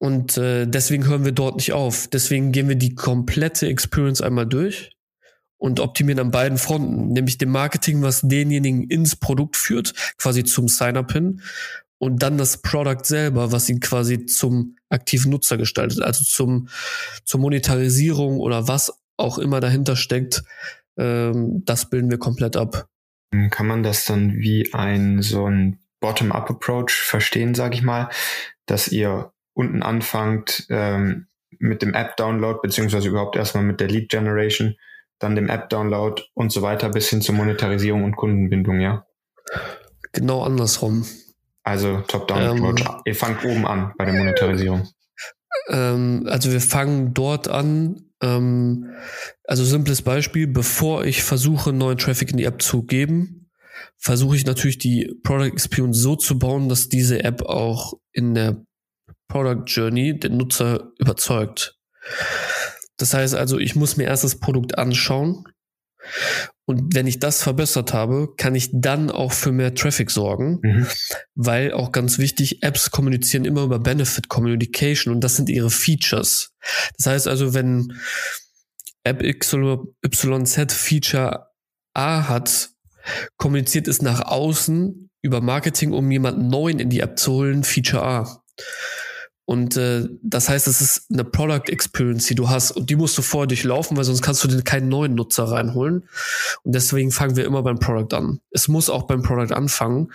Und 0.01 0.39
äh, 0.39 0.67
deswegen 0.67 1.07
hören 1.07 1.27
wir 1.27 1.33
dort 1.33 1.57
nicht 1.57 1.75
auf. 1.75 2.09
Deswegen 2.09 2.53
gehen 2.53 2.69
wir 2.69 2.77
die 2.77 2.95
komplette 2.95 3.69
Experience 3.69 4.23
einmal 4.23 4.47
durch 4.47 4.97
und 5.59 5.79
optimieren 5.79 6.19
an 6.19 6.31
beiden 6.31 6.57
Fronten, 6.57 7.13
nämlich 7.13 7.37
dem 7.37 7.51
Marketing, 7.51 8.01
was 8.01 8.23
denjenigen 8.23 8.85
ins 8.85 9.15
Produkt 9.15 9.59
führt, 9.59 9.93
quasi 10.17 10.43
zum 10.43 10.69
Sign-up 10.69 11.13
hin 11.13 11.43
und 11.99 12.23
dann 12.23 12.39
das 12.39 12.63
Product 12.63 13.05
selber, 13.05 13.53
was 13.53 13.69
ihn 13.69 13.81
quasi 13.81 14.25
zum 14.25 14.77
aktiven 14.89 15.31
Nutzer 15.31 15.59
gestaltet, 15.59 16.01
also 16.01 16.25
zum, 16.25 16.69
zur 17.25 17.41
Monetarisierung 17.41 18.41
oder 18.41 18.69
was 18.69 18.95
auch 19.19 19.37
immer 19.37 19.61
dahinter 19.61 19.97
steckt, 19.97 20.43
ähm, 20.97 21.63
das 21.67 21.91
bilden 21.91 22.11
wir 22.11 22.19
komplett 22.19 22.57
ab. 22.57 22.89
Kann 23.51 23.67
man 23.67 23.83
das 23.83 24.07
dann 24.07 24.39
wie 24.39 24.73
ein 24.73 25.21
so 25.21 25.47
ein 25.47 25.79
Bottom-up-Approach 26.01 26.91
verstehen, 26.91 27.55
sage 27.55 27.75
ich 27.75 27.83
mal, 27.83 28.09
dass 28.65 28.89
ihr 28.89 29.31
unten 29.61 29.83
anfangt 29.83 30.67
ähm, 30.71 31.27
mit 31.59 31.83
dem 31.83 31.95
App-Download, 31.95 32.61
beziehungsweise 32.63 33.09
überhaupt 33.09 33.37
erstmal 33.37 33.65
mit 33.65 33.81
der 33.81 33.89
Lead-Generation, 33.89 34.77
dann 35.19 35.37
dem 35.37 35.49
App-Download 35.49 36.23
und 36.35 36.51
so 36.51 36.63
weiter 36.63 36.89
bis 36.89 37.11
hin 37.11 37.21
zur 37.21 37.35
Monetarisierung 37.35 38.05
und 38.05 38.17
Kundenbindung, 38.17 38.81
ja? 38.81 39.05
Genau 40.13 40.43
andersrum. 40.43 41.05
Also 41.63 42.01
Top-Down-Approach. 42.09 42.81
Ähm, 42.81 43.03
ihr 43.05 43.15
fangt 43.15 43.45
oben 43.45 43.67
an 43.67 43.93
bei 43.99 44.07
der 44.07 44.15
Monetarisierung. 44.15 44.89
Ähm, 45.69 46.27
also 46.29 46.51
wir 46.51 46.61
fangen 46.61 47.13
dort 47.13 47.49
an, 47.49 48.07
ähm, 48.23 48.91
also 49.45 49.65
simples 49.65 50.03
Beispiel, 50.03 50.47
bevor 50.47 51.05
ich 51.05 51.23
versuche, 51.23 51.73
neuen 51.73 51.99
Traffic 51.99 52.31
in 52.31 52.39
die 52.39 52.45
App 52.45 52.63
zu 52.63 52.85
geben, 52.85 53.51
versuche 53.99 54.37
ich 54.37 54.47
natürlich 54.47 54.79
die 54.79 55.15
Product 55.23 55.53
Experience 55.53 55.99
so 55.99 56.17
zu 56.17 56.39
bauen, 56.39 56.69
dass 56.69 56.89
diese 56.89 57.23
App 57.23 57.43
auch 57.43 57.95
in 58.13 58.35
der 58.35 58.65
Product 59.31 59.65
Journey 59.67 60.19
den 60.19 60.37
Nutzer 60.37 60.93
überzeugt. 60.99 61.79
Das 62.99 63.15
heißt 63.15 63.35
also, 63.35 63.59
ich 63.59 63.75
muss 63.75 63.97
mir 63.97 64.05
erst 64.05 64.25
das 64.25 64.39
Produkt 64.39 64.77
anschauen 64.77 65.45
und 66.67 66.95
wenn 66.95 67.07
ich 67.07 67.19
das 67.19 67.43
verbessert 67.43 67.93
habe, 67.93 68.29
kann 68.37 68.55
ich 68.55 68.71
dann 68.73 69.11
auch 69.11 69.33
für 69.33 69.51
mehr 69.53 69.75
Traffic 69.75 70.11
sorgen, 70.11 70.61
mhm. 70.63 70.87
weil 71.35 71.73
auch 71.73 71.91
ganz 71.93 72.19
wichtig, 72.19 72.63
Apps 72.63 72.91
kommunizieren 72.91 73.45
immer 73.45 73.65
über 73.65 73.81
Benefit 73.81 74.29
Communication 74.29 75.13
und 75.13 75.23
das 75.23 75.37
sind 75.37 75.49
ihre 75.49 75.71
Features. 75.71 76.53
Das 76.97 77.07
heißt 77.07 77.29
also, 77.29 77.55
wenn 77.55 77.99
App 79.03 79.23
YZ 79.23 80.73
Feature 80.73 81.49
A 81.95 82.29
hat, 82.29 82.71
kommuniziert 83.37 83.89
es 83.89 84.03
nach 84.03 84.21
außen 84.21 85.11
über 85.23 85.41
Marketing, 85.41 85.93
um 85.93 86.11
jemanden 86.11 86.49
neuen 86.49 86.79
in 86.79 86.91
die 86.91 87.01
App 87.01 87.19
zu 87.19 87.33
holen, 87.33 87.65
Feature 87.65 88.03
A. 88.05 88.43
Und 89.51 89.77
äh, 89.77 90.07
das 90.23 90.49
heißt, 90.49 90.69
es 90.69 90.81
ist 90.81 91.11
eine 91.11 91.25
Product 91.25 91.73
Experience, 91.73 92.29
die 92.29 92.37
du 92.37 92.49
hast 92.49 92.71
und 92.71 92.89
die 92.89 92.95
musst 92.95 93.19
du 93.19 93.23
vorher 93.23 93.49
durchlaufen, 93.49 93.97
weil 93.97 94.05
sonst 94.05 94.23
kannst 94.23 94.45
du 94.45 94.49
dir 94.49 94.63
keinen 94.63 94.89
neuen 94.89 95.17
Nutzer 95.17 95.43
reinholen. 95.43 96.09
Und 96.63 96.73
deswegen 96.73 97.11
fangen 97.11 97.35
wir 97.35 97.45
immer 97.45 97.65
beim 97.65 97.81
Product 97.81 98.17
an. 98.17 98.39
Es 98.53 98.69
muss 98.69 98.89
auch 98.89 99.09
beim 99.09 99.23
Product 99.23 99.53
anfangen, 99.53 100.13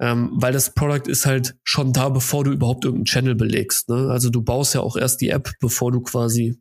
ähm, 0.00 0.30
weil 0.32 0.52
das 0.52 0.74
Product 0.74 1.08
ist 1.08 1.26
halt 1.26 1.54
schon 1.62 1.92
da, 1.92 2.08
bevor 2.08 2.42
du 2.42 2.50
überhaupt 2.50 2.84
irgendeinen 2.84 3.04
Channel 3.04 3.34
belegst. 3.36 3.88
Ne? 3.88 4.08
Also 4.10 4.30
du 4.30 4.42
baust 4.42 4.74
ja 4.74 4.80
auch 4.80 4.96
erst 4.96 5.20
die 5.20 5.28
App, 5.28 5.52
bevor 5.60 5.92
du 5.92 6.00
quasi 6.00 6.60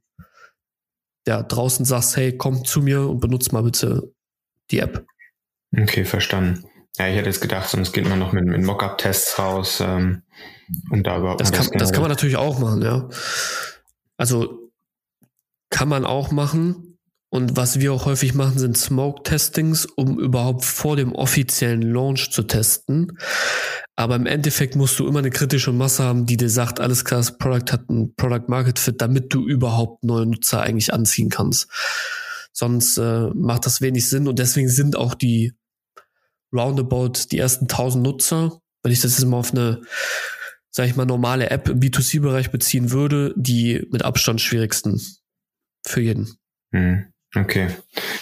ja 1.26 1.42
draußen 1.42 1.86
sagst, 1.86 2.18
hey, 2.18 2.38
komm 2.38 2.66
zu 2.66 2.84
mir 2.84 3.02
und 3.10 3.20
benutzt 3.20 3.52
mal 3.52 3.64
bitte 3.64 4.14
die 4.70 4.78
App. 4.78 5.08
Okay, 5.76 6.06
verstanden. 6.06 6.66
Ja, 6.98 7.08
ich 7.08 7.16
hätte 7.16 7.28
jetzt 7.28 7.42
gedacht, 7.42 7.70
sonst 7.70 7.92
geht 7.92 8.08
man 8.08 8.20
noch 8.20 8.32
mit, 8.32 8.46
mit 8.46 8.64
Mockup-Tests 8.64 9.38
raus, 9.38 9.82
ähm, 9.82 10.24
um 10.90 11.04
da 11.04 11.18
überhaupt 11.18 11.42
das 11.42 11.52
kann, 11.52 11.68
das 11.74 11.92
kann 11.92 12.02
man 12.02 12.10
natürlich 12.10 12.38
auch 12.38 12.60
machen, 12.60 12.82
ja. 12.82 13.10
Also 14.18 14.72
kann 15.70 15.90
man 15.90 16.06
auch 16.06 16.32
machen. 16.32 16.98
Und 17.30 17.58
was 17.58 17.82
wir 17.82 17.92
auch 17.92 18.06
häufig 18.06 18.34
machen, 18.34 18.60
sind 18.60 18.78
Smoke-Testings, 18.78 19.86
um 19.86 20.18
überhaupt 20.20 20.64
vor 20.64 20.96
dem 20.96 21.14
offiziellen 21.14 21.82
Launch 21.82 22.32
zu 22.32 22.44
testen. 22.44 23.18
Aber 23.98 24.16
im 24.16 24.26
Endeffekt 24.26 24.78
musst 24.78 24.98
du 25.00 25.08
immer 25.08 25.20
eine 25.20 25.32
kritische 25.32 25.74
Masse 25.74 26.04
haben, 26.04 26.26
die 26.26 26.38
dir 26.38 26.50
sagt, 26.50 26.80
alles 26.80 27.04
klar, 27.04 27.20
das 27.20 27.38
Product 27.38 27.74
hat 27.74 27.90
ein 27.90 28.14
Product 28.16 28.48
Market 28.48 28.80
Fit, 28.80 29.02
damit 29.02 29.34
du 29.34 29.46
überhaupt 29.46 30.04
neue 30.06 30.26
Nutzer 30.26 30.62
eigentlich 30.62 30.94
anziehen 30.94 31.30
kannst. 31.30 31.68
Sonst 32.54 32.98
äh, 32.98 33.30
macht 33.34 33.66
das 33.66 33.82
wenig 33.82 34.08
Sinn 34.08 34.30
und 34.30 34.40
deswegen 34.40 34.70
sind 34.70 34.96
auch 34.96 35.14
die 35.14 35.54
roundabout 36.58 37.32
die 37.32 37.38
ersten 37.38 37.66
1000 37.66 38.04
Nutzer. 38.04 38.60
Wenn 38.84 38.92
ich 38.92 39.02
das 39.02 39.18
jetzt 39.18 39.28
mal 39.28 39.38
auf 39.38 39.52
eine, 39.52 39.82
sag 40.70 40.88
ich 40.88 40.96
mal, 40.96 41.06
normale 41.06 41.50
App 41.50 41.70
im 41.70 41.80
B2C-Bereich 41.80 42.52
beziehen 42.52 42.92
würde, 42.92 43.34
die 43.36 43.88
mit 43.92 44.04
Abstand 44.04 44.42
schwierigsten 44.42 45.02
für 45.86 46.02
jeden. 46.02 46.38
Hm, 46.72 47.06
okay, 47.36 47.70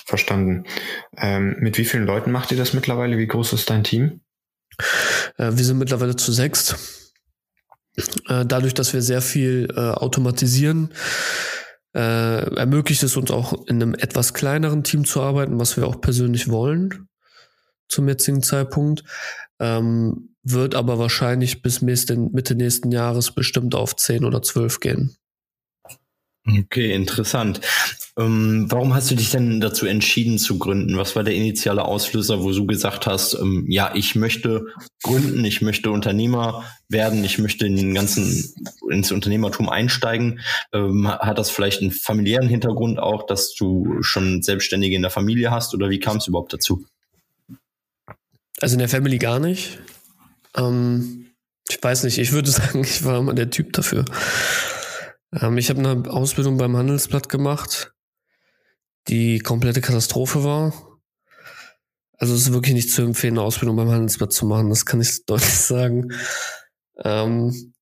verstanden. 0.05 0.65
Ähm, 1.17 1.57
mit 1.59 1.77
wie 1.77 1.85
vielen 1.85 2.05
Leuten 2.05 2.31
macht 2.31 2.51
ihr 2.51 2.57
das 2.57 2.73
mittlerweile? 2.73 3.17
Wie 3.17 3.27
groß 3.27 3.53
ist 3.53 3.69
dein 3.69 3.83
Team? 3.83 4.21
Äh, 5.37 5.51
wir 5.53 5.65
sind 5.65 5.77
mittlerweile 5.79 6.15
zu 6.15 6.31
sechst. 6.31 6.77
Äh, 8.27 8.45
dadurch, 8.45 8.73
dass 8.73 8.93
wir 8.93 9.01
sehr 9.01 9.21
viel 9.21 9.67
äh, 9.75 9.79
automatisieren, 9.79 10.93
äh, 11.95 12.55
ermöglicht 12.55 13.03
es 13.03 13.17
uns 13.17 13.31
auch 13.31 13.67
in 13.67 13.81
einem 13.81 13.93
etwas 13.93 14.33
kleineren 14.33 14.83
Team 14.83 15.05
zu 15.05 15.21
arbeiten, 15.21 15.59
was 15.59 15.77
wir 15.77 15.85
auch 15.85 16.01
persönlich 16.01 16.49
wollen 16.49 17.07
zum 17.93 18.07
jetzigen 18.07 18.43
Zeitpunkt. 18.43 19.03
Ähm, 19.59 20.35
wird 20.43 20.75
aber 20.75 20.99
wahrscheinlich 20.99 21.61
bis 21.61 21.81
Mitte 21.81 22.55
nächsten 22.55 22.91
Jahres 22.91 23.31
bestimmt 23.31 23.75
auf 23.75 23.95
10 23.95 24.25
oder 24.25 24.41
12 24.41 24.81
gehen. 24.81 25.15
Okay, 26.45 26.93
interessant. 26.93 27.61
Ähm, 28.19 28.65
warum 28.69 28.93
hast 28.93 29.09
du 29.09 29.15
dich 29.15 29.31
denn 29.31 29.61
dazu 29.61 29.85
entschieden 29.85 30.37
zu 30.37 30.59
gründen? 30.59 30.97
Was 30.97 31.15
war 31.15 31.23
der 31.23 31.35
initiale 31.35 31.85
Auslöser, 31.85 32.43
wo 32.43 32.51
du 32.51 32.65
gesagt 32.65 33.07
hast, 33.07 33.35
ähm, 33.35 33.65
ja, 33.69 33.91
ich 33.95 34.15
möchte 34.15 34.65
gründen, 35.03 35.45
ich 35.45 35.61
möchte 35.61 35.89
Unternehmer 35.89 36.65
werden, 36.89 37.23
ich 37.23 37.39
möchte 37.39 37.65
in 37.65 37.77
den 37.77 37.93
ganzen 37.93 38.53
ins 38.89 39.13
Unternehmertum 39.13 39.69
einsteigen? 39.69 40.41
Ähm, 40.73 41.07
hat 41.07 41.37
das 41.37 41.49
vielleicht 41.49 41.81
einen 41.81 41.91
familiären 41.91 42.49
Hintergrund 42.49 42.99
auch, 42.99 43.25
dass 43.25 43.55
du 43.55 44.03
schon 44.03 44.43
Selbstständige 44.43 44.97
in 44.97 45.01
der 45.01 45.11
Familie 45.11 45.49
hast 45.49 45.73
oder 45.73 45.89
wie 45.89 45.99
kam 45.99 46.17
es 46.17 46.27
überhaupt 46.27 46.51
dazu? 46.51 46.85
Also 48.63 48.75
in 48.75 48.79
der 48.79 48.87
Family 48.87 49.17
gar 49.17 49.41
nicht. 49.41 49.77
Ähm, 50.55 51.33
ich 51.67 51.83
weiß 51.83 52.05
nicht, 52.05 52.17
ich 52.17 52.31
würde 52.31 52.49
sagen, 52.49 52.81
ich 52.81 53.03
war 53.03 53.19
immer 53.19 53.33
der 53.33 53.49
Typ 53.49 53.73
dafür. 53.73 54.05
Ähm, 55.33 55.57
ich 55.57 55.69
habe 55.69 55.79
eine 55.79 56.09
Ausbildung 56.09 56.55
beim 56.55 56.77
Handelsblatt 56.77 57.27
gemacht, 57.27 57.93
die 59.09 59.39
komplette 59.39 59.81
Katastrophe 59.81 60.45
war. 60.45 61.01
Also 62.13 62.33
es 62.35 62.43
ist 62.43 62.53
wirklich 62.53 62.73
nicht 62.73 62.89
zu 62.89 63.01
empfehlen, 63.01 63.33
eine 63.33 63.41
Ausbildung 63.41 63.75
beim 63.75 63.91
Handelsblatt 63.91 64.31
zu 64.31 64.45
machen, 64.45 64.69
das 64.69 64.85
kann 64.85 65.01
ich 65.01 65.25
deutlich 65.25 65.57
sagen. 65.57 66.13
Ähm, 67.03 67.72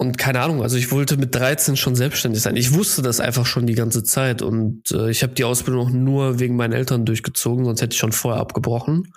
und 0.00 0.16
keine 0.16 0.40
Ahnung, 0.40 0.62
also 0.62 0.76
ich 0.76 0.92
wollte 0.92 1.16
mit 1.16 1.34
13 1.34 1.76
schon 1.76 1.96
selbstständig 1.96 2.40
sein. 2.40 2.54
Ich 2.54 2.72
wusste 2.72 3.02
das 3.02 3.18
einfach 3.18 3.46
schon 3.46 3.66
die 3.66 3.74
ganze 3.74 4.04
Zeit 4.04 4.42
und 4.42 4.92
äh, 4.92 5.10
ich 5.10 5.24
habe 5.24 5.34
die 5.34 5.42
Ausbildung 5.42 6.04
nur 6.04 6.38
wegen 6.38 6.54
meinen 6.54 6.72
Eltern 6.72 7.04
durchgezogen, 7.04 7.64
sonst 7.64 7.82
hätte 7.82 7.94
ich 7.94 7.98
schon 7.98 8.12
vorher 8.12 8.40
abgebrochen. 8.40 9.12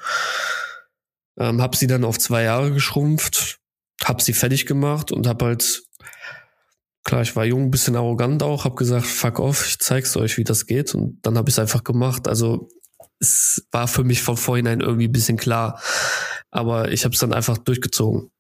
Ähm, 1.40 1.62
habe 1.62 1.78
sie 1.78 1.86
dann 1.86 2.04
auf 2.04 2.18
zwei 2.18 2.44
Jahre 2.44 2.72
geschrumpft, 2.72 3.60
habe 4.04 4.24
sie 4.24 4.34
fertig 4.34 4.66
gemacht 4.66 5.12
und 5.12 5.28
habe 5.28 5.46
halt, 5.46 5.84
klar, 7.04 7.22
ich 7.22 7.36
war 7.36 7.46
jung, 7.46 7.66
ein 7.66 7.72
bisschen 7.72 7.96
arrogant 7.96 8.42
auch, 8.42 8.66
habe 8.66 8.76
gesagt, 8.76 9.06
fuck 9.06 9.40
off, 9.40 9.68
ich 9.68 9.78
zeig's 9.78 10.18
euch, 10.18 10.40
wie 10.40 10.44
das 10.44 10.66
geht 10.66 10.96
und 10.96 11.20
dann 11.22 11.38
habe 11.38 11.48
ich 11.48 11.56
es 11.56 11.60
einfach 11.60 11.84
gemacht. 11.84 12.28
Also 12.28 12.70
es 13.20 13.68
war 13.72 13.88
für 13.88 14.04
mich 14.04 14.24
von 14.24 14.36
vorhinein 14.36 14.82
irgendwie 14.82 15.08
ein 15.08 15.12
bisschen 15.12 15.38
klar, 15.38 15.80
aber 16.50 16.92
ich 16.92 17.06
habe 17.06 17.14
es 17.14 17.20
dann 17.20 17.34
einfach 17.34 17.60
durchgezogen. 17.60 18.32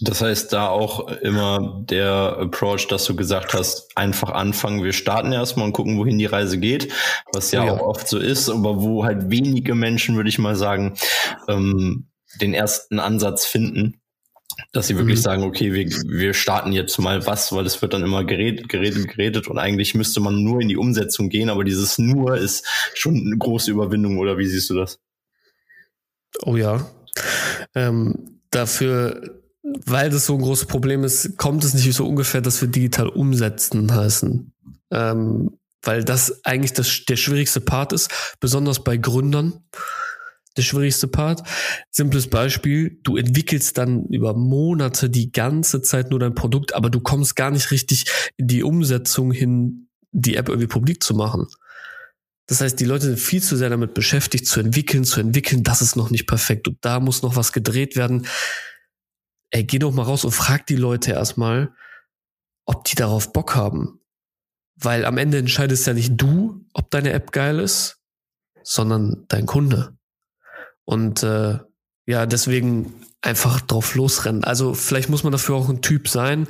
Das 0.00 0.20
heißt, 0.20 0.52
da 0.52 0.68
auch 0.68 1.08
immer 1.08 1.82
der 1.84 2.36
Approach, 2.38 2.86
dass 2.88 3.04
du 3.04 3.16
gesagt 3.16 3.52
hast, 3.52 3.96
einfach 3.96 4.30
anfangen, 4.30 4.84
wir 4.84 4.92
starten 4.92 5.32
erstmal 5.32 5.66
und 5.66 5.72
gucken, 5.72 5.98
wohin 5.98 6.18
die 6.18 6.26
Reise 6.26 6.58
geht, 6.58 6.92
was 7.32 7.50
ja, 7.50 7.64
ja. 7.64 7.72
auch 7.72 7.80
oft 7.80 8.06
so 8.06 8.18
ist, 8.18 8.48
aber 8.48 8.80
wo 8.80 9.04
halt 9.04 9.30
wenige 9.30 9.74
Menschen, 9.74 10.16
würde 10.16 10.28
ich 10.28 10.38
mal 10.38 10.54
sagen, 10.54 10.96
ähm, 11.48 12.06
den 12.40 12.54
ersten 12.54 13.00
Ansatz 13.00 13.46
finden, 13.46 14.00
dass 14.72 14.86
sie 14.86 14.96
wirklich 14.96 15.18
mhm. 15.18 15.22
sagen, 15.22 15.42
okay, 15.42 15.72
wir, 15.72 15.86
wir 15.86 16.34
starten 16.34 16.72
jetzt 16.72 16.96
mal 16.98 17.26
was, 17.26 17.52
weil 17.52 17.66
es 17.66 17.82
wird 17.82 17.92
dann 17.92 18.04
immer 18.04 18.24
geredet, 18.24 18.68
geredet, 18.68 19.08
geredet 19.08 19.48
und 19.48 19.58
eigentlich 19.58 19.94
müsste 19.94 20.20
man 20.20 20.42
nur 20.44 20.60
in 20.60 20.68
die 20.68 20.76
Umsetzung 20.76 21.28
gehen, 21.28 21.50
aber 21.50 21.64
dieses 21.64 21.98
nur 21.98 22.36
ist 22.36 22.66
schon 22.94 23.16
eine 23.16 23.36
große 23.36 23.70
Überwindung, 23.70 24.18
oder 24.18 24.38
wie 24.38 24.46
siehst 24.46 24.70
du 24.70 24.74
das? 24.74 25.00
Oh 26.44 26.56
ja. 26.56 26.88
Ähm, 27.74 28.40
dafür 28.50 29.40
weil 29.86 30.10
das 30.10 30.26
so 30.26 30.34
ein 30.34 30.40
großes 30.40 30.66
Problem 30.66 31.04
ist, 31.04 31.36
kommt 31.36 31.64
es 31.64 31.74
nicht 31.74 31.92
so 31.94 32.06
ungefähr, 32.06 32.40
dass 32.40 32.60
wir 32.60 32.68
digital 32.68 33.08
umsetzen 33.08 33.94
heißen. 33.94 34.52
Ähm, 34.90 35.58
weil 35.82 36.04
das 36.04 36.44
eigentlich 36.44 36.72
das, 36.72 37.04
der 37.08 37.16
schwierigste 37.16 37.60
Part 37.60 37.92
ist, 37.92 38.10
besonders 38.40 38.82
bei 38.82 38.96
Gründern. 38.96 39.64
Der 40.56 40.62
schwierigste 40.62 41.06
Part. 41.06 41.44
Simples 41.90 42.28
Beispiel, 42.28 42.98
du 43.04 43.16
entwickelst 43.16 43.78
dann 43.78 44.06
über 44.06 44.34
Monate 44.34 45.08
die 45.08 45.30
ganze 45.30 45.82
Zeit 45.82 46.10
nur 46.10 46.18
dein 46.18 46.34
Produkt, 46.34 46.74
aber 46.74 46.90
du 46.90 47.00
kommst 47.00 47.36
gar 47.36 47.52
nicht 47.52 47.70
richtig 47.70 48.06
in 48.36 48.48
die 48.48 48.64
Umsetzung 48.64 49.30
hin, 49.30 49.88
die 50.10 50.34
App 50.34 50.48
irgendwie 50.48 50.66
publik 50.66 51.02
zu 51.02 51.14
machen. 51.14 51.46
Das 52.46 52.60
heißt, 52.60 52.80
die 52.80 52.86
Leute 52.86 53.06
sind 53.06 53.20
viel 53.20 53.42
zu 53.42 53.56
sehr 53.56 53.70
damit 53.70 53.94
beschäftigt, 53.94 54.46
zu 54.46 54.58
entwickeln, 54.58 55.04
zu 55.04 55.20
entwickeln, 55.20 55.62
das 55.62 55.82
ist 55.82 55.96
noch 55.96 56.10
nicht 56.10 56.26
perfekt 56.26 56.66
und 56.66 56.78
da 56.80 56.98
muss 56.98 57.22
noch 57.22 57.36
was 57.36 57.52
gedreht 57.52 57.94
werden 57.94 58.26
ey, 59.50 59.64
geh 59.64 59.78
doch 59.78 59.92
mal 59.92 60.02
raus 60.02 60.24
und 60.24 60.32
frag 60.32 60.66
die 60.66 60.76
Leute 60.76 61.12
erstmal, 61.12 61.72
ob 62.66 62.84
die 62.84 62.94
darauf 62.94 63.32
Bock 63.32 63.54
haben. 63.54 64.00
Weil 64.76 65.04
am 65.04 65.18
Ende 65.18 65.38
entscheidest 65.38 65.86
ja 65.86 65.94
nicht 65.94 66.12
du, 66.16 66.64
ob 66.72 66.90
deine 66.90 67.12
App 67.12 67.32
geil 67.32 67.58
ist, 67.58 68.00
sondern 68.62 69.24
dein 69.28 69.46
Kunde. 69.46 69.96
Und 70.84 71.22
äh, 71.22 71.58
ja, 72.06 72.26
deswegen 72.26 72.94
einfach 73.20 73.60
drauf 73.60 73.94
losrennen. 73.94 74.44
Also 74.44 74.74
vielleicht 74.74 75.08
muss 75.08 75.24
man 75.24 75.32
dafür 75.32 75.56
auch 75.56 75.68
ein 75.68 75.82
Typ 75.82 76.08
sein. 76.08 76.46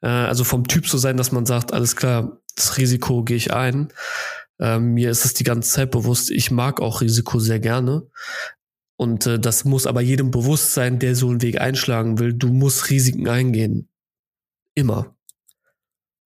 Äh, 0.00 0.08
also 0.08 0.44
vom 0.44 0.68
Typ 0.68 0.88
so 0.88 0.98
sein, 0.98 1.16
dass 1.16 1.32
man 1.32 1.46
sagt, 1.46 1.72
alles 1.72 1.96
klar, 1.96 2.38
das 2.54 2.76
Risiko 2.76 3.24
gehe 3.24 3.36
ich 3.36 3.52
ein. 3.52 3.92
Äh, 4.60 4.78
mir 4.78 5.10
ist 5.10 5.24
es 5.24 5.34
die 5.34 5.44
ganze 5.44 5.70
Zeit 5.70 5.90
bewusst, 5.90 6.30
ich 6.30 6.50
mag 6.50 6.80
auch 6.80 7.00
Risiko 7.00 7.40
sehr 7.40 7.58
gerne. 7.58 8.06
Und 9.02 9.26
äh, 9.26 9.40
das 9.40 9.64
muss 9.64 9.88
aber 9.88 10.00
jedem 10.00 10.30
bewusst 10.30 10.74
sein, 10.74 11.00
der 11.00 11.16
so 11.16 11.28
einen 11.28 11.42
Weg 11.42 11.60
einschlagen 11.60 12.20
will. 12.20 12.34
Du 12.34 12.52
musst 12.52 12.88
Risiken 12.88 13.28
eingehen. 13.28 13.88
Immer. 14.76 15.16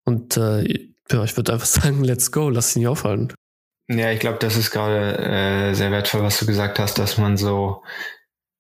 Und 0.05 0.37
äh, 0.37 0.91
ja, 1.11 1.25
ich 1.25 1.35
würde 1.39 1.55
einfach 1.55 1.67
sagen, 1.67 2.05
let's 2.05 2.31
go, 2.33 2.51
lass 2.51 2.69
dich 2.69 2.77
nicht 2.77 2.89
aufhalten. 2.89 3.33
Ja, 3.89 4.13
ich 4.13 4.21
glaube, 4.21 4.37
das 4.41 4.59
ist 4.59 4.73
gerade 4.73 5.17
äh, 5.17 5.73
sehr 5.73 5.91
wertvoll, 5.91 6.23
was 6.23 6.39
du 6.39 6.45
gesagt 6.45 6.79
hast, 6.79 6.99
dass 6.99 7.17
man 7.17 7.39
so, 7.39 7.83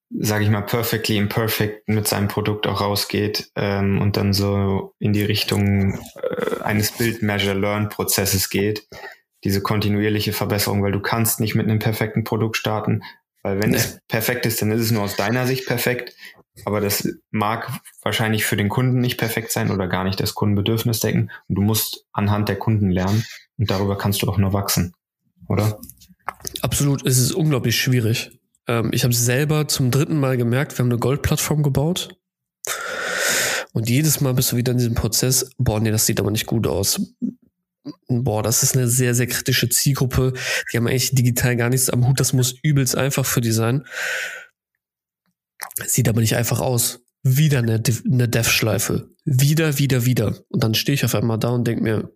sage 0.08 0.44
ich 0.44 0.50
mal, 0.50 0.62
perfectly 0.62 1.18
imperfect 1.18 1.86
mit 1.86 2.08
seinem 2.08 2.28
Produkt 2.28 2.66
auch 2.66 2.80
rausgeht 2.80 3.50
ähm, 3.54 4.00
und 4.00 4.16
dann 4.16 4.32
so 4.32 4.94
in 4.98 5.12
die 5.12 5.24
Richtung 5.24 6.00
äh, 6.22 6.62
eines 6.62 6.92
Build-Measure-Learn-Prozesses 6.92 8.48
geht. 8.48 8.88
Diese 9.44 9.60
kontinuierliche 9.60 10.32
Verbesserung, 10.32 10.82
weil 10.82 10.92
du 10.92 11.00
kannst 11.00 11.38
nicht 11.38 11.54
mit 11.54 11.68
einem 11.68 11.80
perfekten 11.80 12.24
Produkt 12.24 12.56
starten, 12.56 13.02
weil 13.46 13.62
wenn 13.62 13.70
nee. 13.70 13.76
es 13.76 14.00
perfekt 14.08 14.44
ist, 14.44 14.60
dann 14.60 14.72
ist 14.72 14.80
es 14.82 14.90
nur 14.90 15.04
aus 15.04 15.14
deiner 15.14 15.46
Sicht 15.46 15.66
perfekt. 15.66 16.16
Aber 16.64 16.80
das 16.80 17.08
mag 17.30 17.70
wahrscheinlich 18.02 18.44
für 18.44 18.56
den 18.56 18.68
Kunden 18.68 18.98
nicht 18.98 19.18
perfekt 19.18 19.52
sein 19.52 19.70
oder 19.70 19.86
gar 19.86 20.02
nicht 20.02 20.18
das 20.18 20.34
Kundenbedürfnis 20.34 20.98
decken. 20.98 21.30
Und 21.46 21.54
du 21.54 21.62
musst 21.62 22.06
anhand 22.12 22.48
der 22.48 22.56
Kunden 22.56 22.90
lernen 22.90 23.24
und 23.56 23.70
darüber 23.70 23.96
kannst 23.96 24.20
du 24.22 24.28
auch 24.28 24.36
nur 24.36 24.52
wachsen, 24.52 24.94
oder? 25.46 25.78
Absolut, 26.60 27.06
es 27.06 27.18
ist 27.18 27.30
unglaublich 27.30 27.80
schwierig. 27.80 28.40
Ähm, 28.66 28.90
ich 28.92 29.04
habe 29.04 29.14
selber 29.14 29.68
zum 29.68 29.92
dritten 29.92 30.18
Mal 30.18 30.36
gemerkt, 30.36 30.76
wir 30.76 30.82
haben 30.82 30.90
eine 30.90 30.98
Goldplattform 30.98 31.62
gebaut. 31.62 32.16
Und 33.72 33.88
jedes 33.88 34.20
Mal 34.20 34.34
bist 34.34 34.50
du 34.50 34.56
wieder 34.56 34.72
in 34.72 34.78
diesem 34.78 34.96
Prozess, 34.96 35.50
boah, 35.56 35.78
nee, 35.78 35.92
das 35.92 36.04
sieht 36.04 36.18
aber 36.18 36.32
nicht 36.32 36.46
gut 36.46 36.66
aus. 36.66 37.00
Boah, 38.08 38.42
das 38.42 38.62
ist 38.62 38.76
eine 38.76 38.88
sehr, 38.88 39.14
sehr 39.14 39.26
kritische 39.26 39.68
Zielgruppe. 39.68 40.32
Die 40.72 40.76
haben 40.76 40.86
eigentlich 40.86 41.14
digital 41.14 41.56
gar 41.56 41.68
nichts 41.68 41.90
am 41.90 42.06
Hut. 42.06 42.20
Das 42.20 42.32
muss 42.32 42.54
übelst 42.62 42.96
einfach 42.96 43.24
für 43.24 43.40
die 43.40 43.52
sein. 43.52 43.84
Sieht 45.86 46.08
aber 46.08 46.20
nicht 46.20 46.36
einfach 46.36 46.60
aus. 46.60 47.00
Wieder 47.22 47.58
eine, 47.58 47.82
eine 48.04 48.28
Dev-Schleife. 48.28 49.10
Wieder, 49.24 49.78
wieder, 49.78 50.04
wieder. 50.04 50.38
Und 50.48 50.62
dann 50.62 50.74
stehe 50.74 50.94
ich 50.94 51.04
auf 51.04 51.14
einmal 51.14 51.38
da 51.38 51.48
und 51.48 51.66
denke 51.66 51.82
mir, 51.82 52.10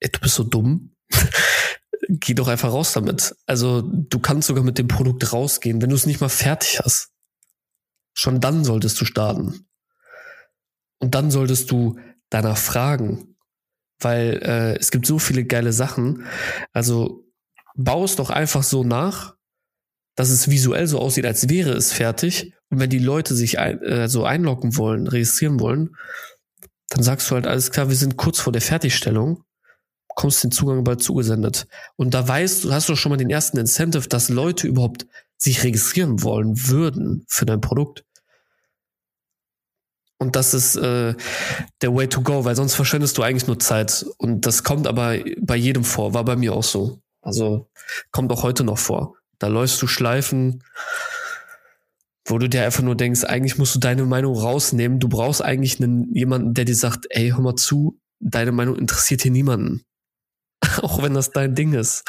ey, 0.00 0.10
du 0.10 0.20
bist 0.20 0.34
so 0.34 0.44
dumm. 0.44 0.94
Geh 2.08 2.34
doch 2.34 2.48
einfach 2.48 2.70
raus 2.70 2.92
damit. 2.92 3.34
Also 3.46 3.82
du 3.82 4.18
kannst 4.18 4.48
sogar 4.48 4.62
mit 4.62 4.78
dem 4.78 4.88
Produkt 4.88 5.32
rausgehen, 5.32 5.80
wenn 5.80 5.88
du 5.88 5.96
es 5.96 6.06
nicht 6.06 6.20
mal 6.20 6.28
fertig 6.28 6.80
hast. 6.80 7.10
Schon 8.14 8.40
dann 8.40 8.64
solltest 8.64 9.00
du 9.00 9.04
starten. 9.04 9.66
Und 10.98 11.14
dann 11.14 11.30
solltest 11.30 11.70
du 11.70 11.98
danach 12.28 12.58
fragen. 12.58 13.33
Weil 14.00 14.40
äh, 14.42 14.76
es 14.78 14.90
gibt 14.90 15.06
so 15.06 15.18
viele 15.18 15.44
geile 15.44 15.72
Sachen. 15.72 16.26
Also 16.72 17.24
bau 17.76 18.04
es 18.04 18.16
doch 18.16 18.30
einfach 18.30 18.62
so 18.62 18.84
nach, 18.84 19.34
dass 20.16 20.30
es 20.30 20.48
visuell 20.48 20.86
so 20.86 20.98
aussieht, 20.98 21.26
als 21.26 21.48
wäre 21.48 21.72
es 21.72 21.92
fertig. 21.92 22.54
Und 22.70 22.80
wenn 22.80 22.90
die 22.90 22.98
Leute 22.98 23.34
sich 23.34 23.58
ein, 23.58 23.80
äh, 23.82 24.08
so 24.08 24.24
einloggen 24.24 24.76
wollen, 24.76 25.06
registrieren 25.06 25.60
wollen, 25.60 25.96
dann 26.88 27.02
sagst 27.02 27.30
du 27.30 27.34
halt 27.34 27.46
alles 27.46 27.70
klar, 27.70 27.88
wir 27.88 27.96
sind 27.96 28.16
kurz 28.16 28.38
vor 28.38 28.52
der 28.52 28.62
Fertigstellung, 28.62 29.42
kommst 30.08 30.44
den 30.44 30.52
Zugang 30.52 30.84
bald 30.84 31.02
zugesendet. 31.02 31.66
Und 31.96 32.14
da 32.14 32.26
weißt 32.26 32.64
du, 32.64 32.72
hast 32.72 32.88
du 32.88 32.96
schon 32.96 33.10
mal 33.10 33.16
den 33.16 33.30
ersten 33.30 33.58
Incentive, 33.58 34.08
dass 34.08 34.28
Leute 34.28 34.68
überhaupt 34.68 35.06
sich 35.36 35.64
registrieren 35.64 36.22
wollen 36.22 36.68
würden 36.68 37.24
für 37.28 37.46
dein 37.46 37.60
Produkt. 37.60 38.04
Und 40.24 40.36
das 40.36 40.54
ist 40.54 40.76
äh, 40.76 41.14
der 41.82 41.94
Way 41.94 42.08
to 42.08 42.22
go, 42.22 42.46
weil 42.46 42.56
sonst 42.56 42.74
verschwendest 42.74 43.18
du 43.18 43.22
eigentlich 43.22 43.46
nur 43.46 43.58
Zeit. 43.58 44.06
Und 44.16 44.46
das 44.46 44.64
kommt 44.64 44.86
aber 44.86 45.18
bei 45.40 45.56
jedem 45.56 45.84
vor, 45.84 46.14
war 46.14 46.24
bei 46.24 46.34
mir 46.34 46.54
auch 46.54 46.64
so. 46.64 46.98
Also 47.20 47.68
kommt 48.10 48.32
auch 48.32 48.42
heute 48.42 48.64
noch 48.64 48.78
vor. 48.78 49.16
Da 49.38 49.48
läufst 49.48 49.80
du 49.82 49.86
Schleifen, 49.86 50.64
wo 52.26 52.38
du 52.38 52.48
dir 52.48 52.64
einfach 52.64 52.82
nur 52.82 52.96
denkst, 52.96 53.24
eigentlich 53.24 53.58
musst 53.58 53.74
du 53.74 53.78
deine 53.78 54.04
Meinung 54.04 54.34
rausnehmen. 54.34 54.98
Du 54.98 55.08
brauchst 55.08 55.42
eigentlich 55.42 55.78
einen, 55.78 56.12
jemanden, 56.14 56.54
der 56.54 56.64
dir 56.64 56.74
sagt, 56.74 57.06
ey, 57.10 57.30
hör 57.30 57.40
mal 57.40 57.56
zu, 57.56 58.00
deine 58.20 58.52
Meinung 58.52 58.76
interessiert 58.76 59.20
hier 59.20 59.30
niemanden. 59.32 59.84
auch 60.82 61.02
wenn 61.02 61.12
das 61.12 61.32
dein 61.32 61.54
Ding 61.54 61.74
ist. 61.74 62.04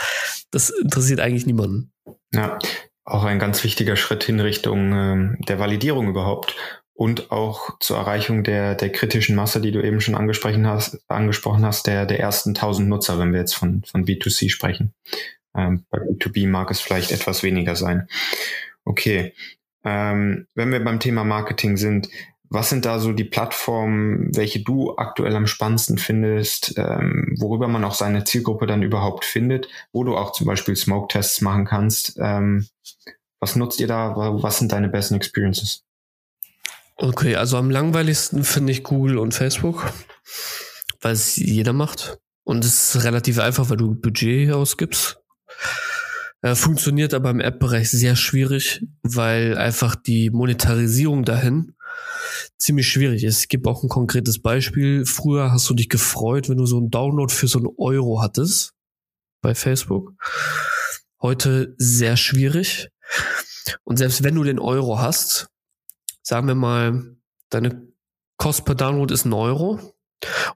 Das 0.52 0.70
interessiert 0.70 1.20
eigentlich 1.20 1.46
niemanden. 1.46 1.92
Ja, 2.32 2.60
auch 3.04 3.26
ein 3.26 3.40
ganz 3.40 3.64
wichtiger 3.66 3.98
Schritt 3.98 4.30
in 4.30 4.40
Richtung 4.40 4.94
äh, 4.94 5.44
der 5.48 5.60
Validierung 5.60 6.08
überhaupt 6.08 6.56
und 6.96 7.30
auch 7.30 7.78
zur 7.80 7.98
Erreichung 7.98 8.44
der, 8.44 8.74
der 8.74 8.90
kritischen 8.90 9.36
Masse, 9.36 9.60
die 9.60 9.72
du 9.72 9.84
eben 9.84 10.00
schon 10.00 10.16
angesprochen 10.16 10.66
hast, 10.66 11.00
angesprochen 11.10 11.66
hast 11.66 11.88
der, 11.88 12.06
der 12.06 12.22
ersten 12.22 12.52
1000 12.52 12.88
Nutzer, 12.88 13.20
wenn 13.20 13.34
wir 13.34 13.42
jetzt 13.42 13.56
von, 13.56 13.84
von 13.84 14.06
B2C 14.06 14.50
sprechen. 14.50 14.94
Ähm, 15.54 15.86
bei 15.90 16.00
B2B 16.00 16.48
mag 16.48 16.72
es 16.72 16.80
vielleicht 16.80 17.12
etwas 17.12 17.44
weniger 17.44 17.76
sein. 17.76 18.08
Okay. 18.86 19.34
Ähm, 19.84 20.48
wenn 20.56 20.72
wir 20.72 20.84
beim 20.84 21.02
Thema 21.02 21.26
Marketing 21.26 21.76
sind, 21.76 22.08
was 22.50 22.70
sind 22.70 22.86
da 22.86 23.00
so 23.00 23.12
die 23.12 23.26
Plattformen, 23.26 24.36
welche 24.36 24.64
du 24.64 24.96
aktuell 24.96 25.36
am 25.36 25.48
spannendsten 25.48 25.98
findest, 25.98 26.76
ähm, 26.78 27.36
worüber 27.38 27.68
man 27.68 27.84
auch 27.84 27.94
seine 27.94 28.24
Zielgruppe 28.24 28.68
dann 28.68 28.84
überhaupt 28.84 29.26
findet, 29.26 29.68
wo 29.92 30.06
du 30.06 30.16
auch 30.16 30.32
zum 30.32 30.48
Beispiel 30.48 30.76
Smoke-Tests 30.78 31.42
machen 31.42 31.66
kannst? 31.66 32.18
Ähm, 32.22 32.68
was 33.42 33.58
nutzt 33.58 33.82
ihr 33.82 33.88
da? 33.88 34.16
Was 34.16 34.60
sind 34.60 34.72
deine 34.72 34.88
besten 34.88 35.16
Experiences? 35.16 35.85
Okay, 36.98 37.36
also 37.36 37.58
am 37.58 37.70
langweiligsten 37.70 38.44
finde 38.44 38.72
ich 38.72 38.84
Google 38.84 39.18
und 39.18 39.34
Facebook, 39.34 39.92
weil 41.02 41.14
es 41.14 41.36
jeder 41.36 41.74
macht. 41.74 42.20
Und 42.44 42.64
es 42.64 42.96
ist 42.96 43.04
relativ 43.04 43.40
einfach, 43.40 43.70
weil 43.70 43.78
du 43.78 43.96
Budget 43.96 44.52
ausgibst. 44.52 45.20
Äh, 46.42 46.56
funktioniert 46.56 47.14
aber 47.14 47.32
im 47.32 47.40
App-Bereich 47.40 47.90
sehr 47.90 48.16
schwierig, 48.16 48.86
weil 49.02 49.58
einfach 49.58 49.96
die 49.96 50.30
Monetarisierung 50.30 51.26
dahin 51.26 51.76
ziemlich 52.58 52.88
schwierig 52.88 53.24
ist. 53.24 53.42
Ich 53.42 53.50
gebe 53.50 53.70
auch 53.70 53.84
ein 53.84 53.90
konkretes 53.90 54.42
Beispiel. 54.42 55.06
Früher 55.06 55.52
hast 55.52 55.70
du 55.70 55.74
dich 55.74 55.90
gefreut, 55.90 56.48
wenn 56.48 56.58
du 56.58 56.66
so 56.66 56.78
einen 56.78 56.92
Download 56.92 57.34
für 57.34 57.48
so 57.48 57.60
einen 57.60 57.70
Euro 57.78 58.22
hattest 58.22 58.74
bei 59.42 59.56
Facebook. 59.56 60.14
Heute 61.22 61.76
sehr 61.78 62.16
schwierig. 62.16 62.90
Und 63.84 63.98
selbst 63.98 64.24
wenn 64.24 64.36
du 64.36 64.44
den 64.44 64.60
Euro 64.60 65.00
hast, 65.00 65.50
sagen 66.26 66.48
wir 66.48 66.56
mal, 66.56 67.16
deine 67.50 67.88
Kost 68.38 68.66
per 68.66 68.76
Download 68.76 69.14
ist 69.14 69.26
ein 69.26 69.34
Euro, 69.34 69.80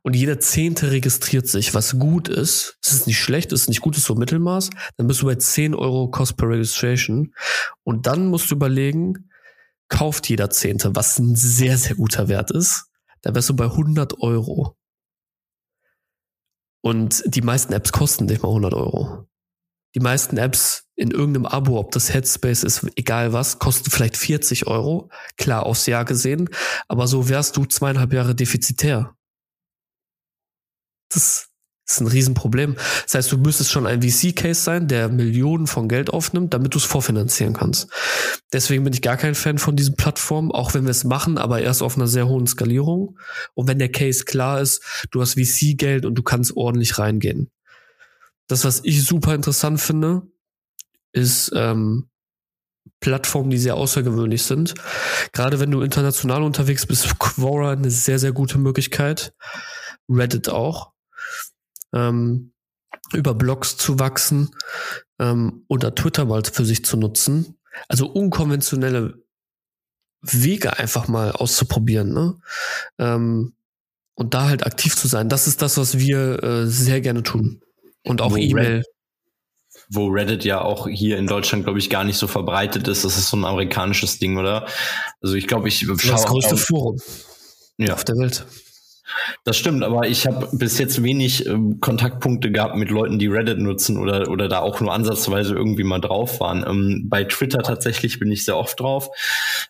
und 0.02 0.16
jeder 0.16 0.40
Zehnte 0.40 0.92
registriert 0.92 1.48
sich, 1.48 1.74
was 1.74 2.00
gut 2.00 2.28
ist. 2.28 2.78
Es 2.84 2.94
ist 2.94 3.08
nicht 3.08 3.20
schlecht, 3.20 3.52
es 3.52 3.62
ist 3.62 3.68
nicht 3.70 3.82
gut, 3.82 3.96
es 3.96 4.02
ist 4.02 4.08
so 4.08 4.16
Mittelmaß. 4.16 4.70
Dann 4.98 5.08
bist 5.08 5.22
du 5.22 5.26
bei 5.26 5.36
10 5.36 5.76
Euro 5.76 6.10
Cost 6.10 6.38
per 6.38 6.50
Registration. 6.50 7.34
Und 7.84 8.08
dann 8.08 8.28
musst 8.28 8.50
du 8.50 8.56
überlegen, 8.56 9.30
kauft 9.90 10.30
jeder 10.30 10.50
Zehnte, 10.50 10.96
was 10.96 11.20
ein 11.20 11.36
sehr, 11.36 11.78
sehr 11.78 11.96
guter 11.96 12.28
Wert 12.28 12.52
ist. 12.52 12.86
Da 13.22 13.36
wärst 13.36 13.50
du 13.50 13.56
bei 13.56 13.66
100 13.66 14.22
Euro. 14.22 14.78
Und 16.82 17.24
die 17.26 17.42
meisten 17.42 17.74
Apps 17.74 17.92
kosten 17.92 18.26
nicht 18.26 18.42
mal 18.42 18.50
100 18.50 18.74
Euro. 18.74 19.28
Die 19.96 20.00
meisten 20.00 20.38
Apps 20.38 20.86
in 20.96 21.12
irgendeinem 21.12 21.46
Abo, 21.46 21.80
ob 21.80 21.92
das 21.92 22.14
Headspace 22.14 22.64
ist, 22.64 22.86
egal 22.96 23.34
was, 23.34 23.60
kosten 23.60 23.90
vielleicht 23.90 24.18
40 24.18 24.68
Euro. 24.68 25.10
Klar, 25.38 25.66
aufs 25.66 25.86
Jahr 25.86 26.06
gesehen. 26.06 26.50
Aber 26.88 27.08
so 27.08 27.30
wärst 27.30 27.58
du 27.58 27.66
zweieinhalb 27.66 28.14
Jahre 28.14 28.36
defizitär. 28.36 29.16
Das 31.12 31.50
ist 31.90 32.02
ein 32.02 32.08
Riesenproblem. 32.08 32.76
Das 33.04 33.16
heißt, 33.16 33.32
du 33.32 33.38
müsstest 33.38 33.72
schon 33.72 33.88
ein 33.88 34.02
VC-Case 34.02 34.62
sein, 34.62 34.88
der 34.88 35.10
Millionen 35.10 35.66
von 35.66 35.88
Geld 35.88 36.12
aufnimmt, 36.12 36.54
damit 36.54 36.76
du 36.76 36.78
es 36.78 36.84
vorfinanzieren 36.84 37.54
kannst. 37.54 37.90
Deswegen 38.54 38.84
bin 38.84 38.94
ich 38.94 39.02
gar 39.02 39.18
kein 39.18 39.36
Fan 39.36 39.58
von 39.58 39.76
diesen 39.76 39.96
Plattformen, 39.96 40.52
auch 40.52 40.74
wenn 40.74 40.84
wir 40.84 40.92
es 40.92 41.04
machen, 41.04 41.38
aber 41.38 41.62
erst 41.62 41.82
auf 41.82 41.96
einer 41.96 42.08
sehr 42.08 42.28
hohen 42.28 42.46
Skalierung. 42.46 43.18
Und 43.56 43.68
wenn 43.68 43.80
der 43.80 43.92
Case 43.92 44.26
klar 44.26 44.62
ist, 44.62 45.08
du 45.12 45.22
hast 45.22 45.34
VC-Geld 45.34 46.06
und 46.06 46.16
du 46.16 46.24
kannst 46.24 46.56
ordentlich 46.56 47.00
reingehen. 47.00 47.50
Das, 48.50 48.66
was 48.66 48.82
ich 48.84 49.06
super 49.06 49.36
interessant 49.36 49.80
finde, 49.80 50.24
ist 51.14 51.52
ähm, 51.56 52.10
Plattformen, 53.00 53.52
die 53.52 53.58
sehr 53.58 53.76
außergewöhnlich 53.76 54.44
sind. 54.44 54.74
Gerade 55.32 55.60
wenn 55.60 55.72
du 55.72 55.82
international 55.82 56.44
unterwegs 56.44 56.86
bist, 56.86 57.20
Quora 57.20 57.72
eine 57.72 57.92
sehr, 57.92 58.20
sehr 58.20 58.32
gute 58.34 58.58
Möglichkeit. 58.58 59.34
Reddit 60.10 60.50
auch 60.50 60.92
ähm, 61.94 62.54
über 63.14 63.36
Blogs 63.36 63.78
zu 63.78 64.00
wachsen 64.00 64.50
ähm, 65.20 65.64
oder 65.68 65.94
Twitter 65.94 66.26
mal 66.26 66.44
für 66.44 66.66
sich 66.66 66.84
zu 66.84 66.98
nutzen. 66.98 67.60
Also 67.88 68.08
unkonventionelle 68.08 69.24
Wege 70.22 70.78
einfach 70.78 71.08
mal 71.08 71.32
auszuprobieren, 71.32 72.14
ne? 72.14 72.40
Ähm, 72.98 73.54
und 74.16 74.34
da 74.34 74.50
halt 74.50 74.66
aktiv 74.66 74.98
zu 74.98 75.08
sein. 75.08 75.30
Das 75.30 75.48
ist 75.48 75.62
das, 75.62 75.78
was 75.78 75.98
wir 75.98 76.44
äh, 76.44 76.68
sehr 76.68 77.00
gerne 77.00 77.24
tun. 77.24 77.62
Und 78.04 78.22
auch 78.22 78.38
E-Mail. 78.38 78.84
Wo 79.92 80.08
Reddit 80.08 80.46
ja 80.46 80.62
auch 80.62 80.88
hier 80.88 81.18
in 81.18 81.28
Deutschland, 81.28 81.64
glaube 81.64 81.80
ich, 81.80 81.90
gar 81.90 82.04
nicht 82.04 82.18
so 82.18 82.28
verbreitet 82.28 82.88
ist. 82.88 83.04
Das 83.04 83.18
ist 83.18 83.30
so 83.30 83.38
ein 83.38 83.46
amerikanisches 83.46 84.20
Ding, 84.20 84.38
oder? 84.38 84.68
Also 85.22 85.36
ich 85.36 85.48
glaube, 85.48 85.68
ich 85.68 85.80
schaue. 85.80 85.96
Das 85.98 86.26
größte 86.26 86.58
Forum 86.58 87.00
ja. 87.78 87.94
auf 87.94 88.04
der 88.04 88.16
Welt. 88.18 88.46
Das 89.44 89.58
stimmt, 89.58 89.84
aber 89.84 90.08
ich 90.08 90.28
habe 90.28 90.50
bis 90.52 90.78
jetzt 90.78 91.02
wenig 91.04 91.46
ähm, 91.46 91.80
Kontaktpunkte 91.80 92.52
gehabt 92.52 92.76
mit 92.76 92.90
Leuten, 92.90 93.20
die 93.20 93.28
Reddit 93.28 93.60
nutzen 93.60 93.98
oder, 93.98 94.30
oder 94.30 94.48
da 94.48 94.60
auch 94.60 94.80
nur 94.80 94.94
ansatzweise 94.94 95.56
irgendwie 95.56 95.84
mal 95.84 96.00
drauf 96.00 96.40
waren. 96.40 96.66
Ähm, 96.68 97.08
bei 97.10 97.24
Twitter 97.24 97.60
tatsächlich 97.64 98.20
bin 98.20 98.32
ich 98.32 98.46
sehr 98.46 98.58
oft 98.58 98.80
drauf. 98.80 99.10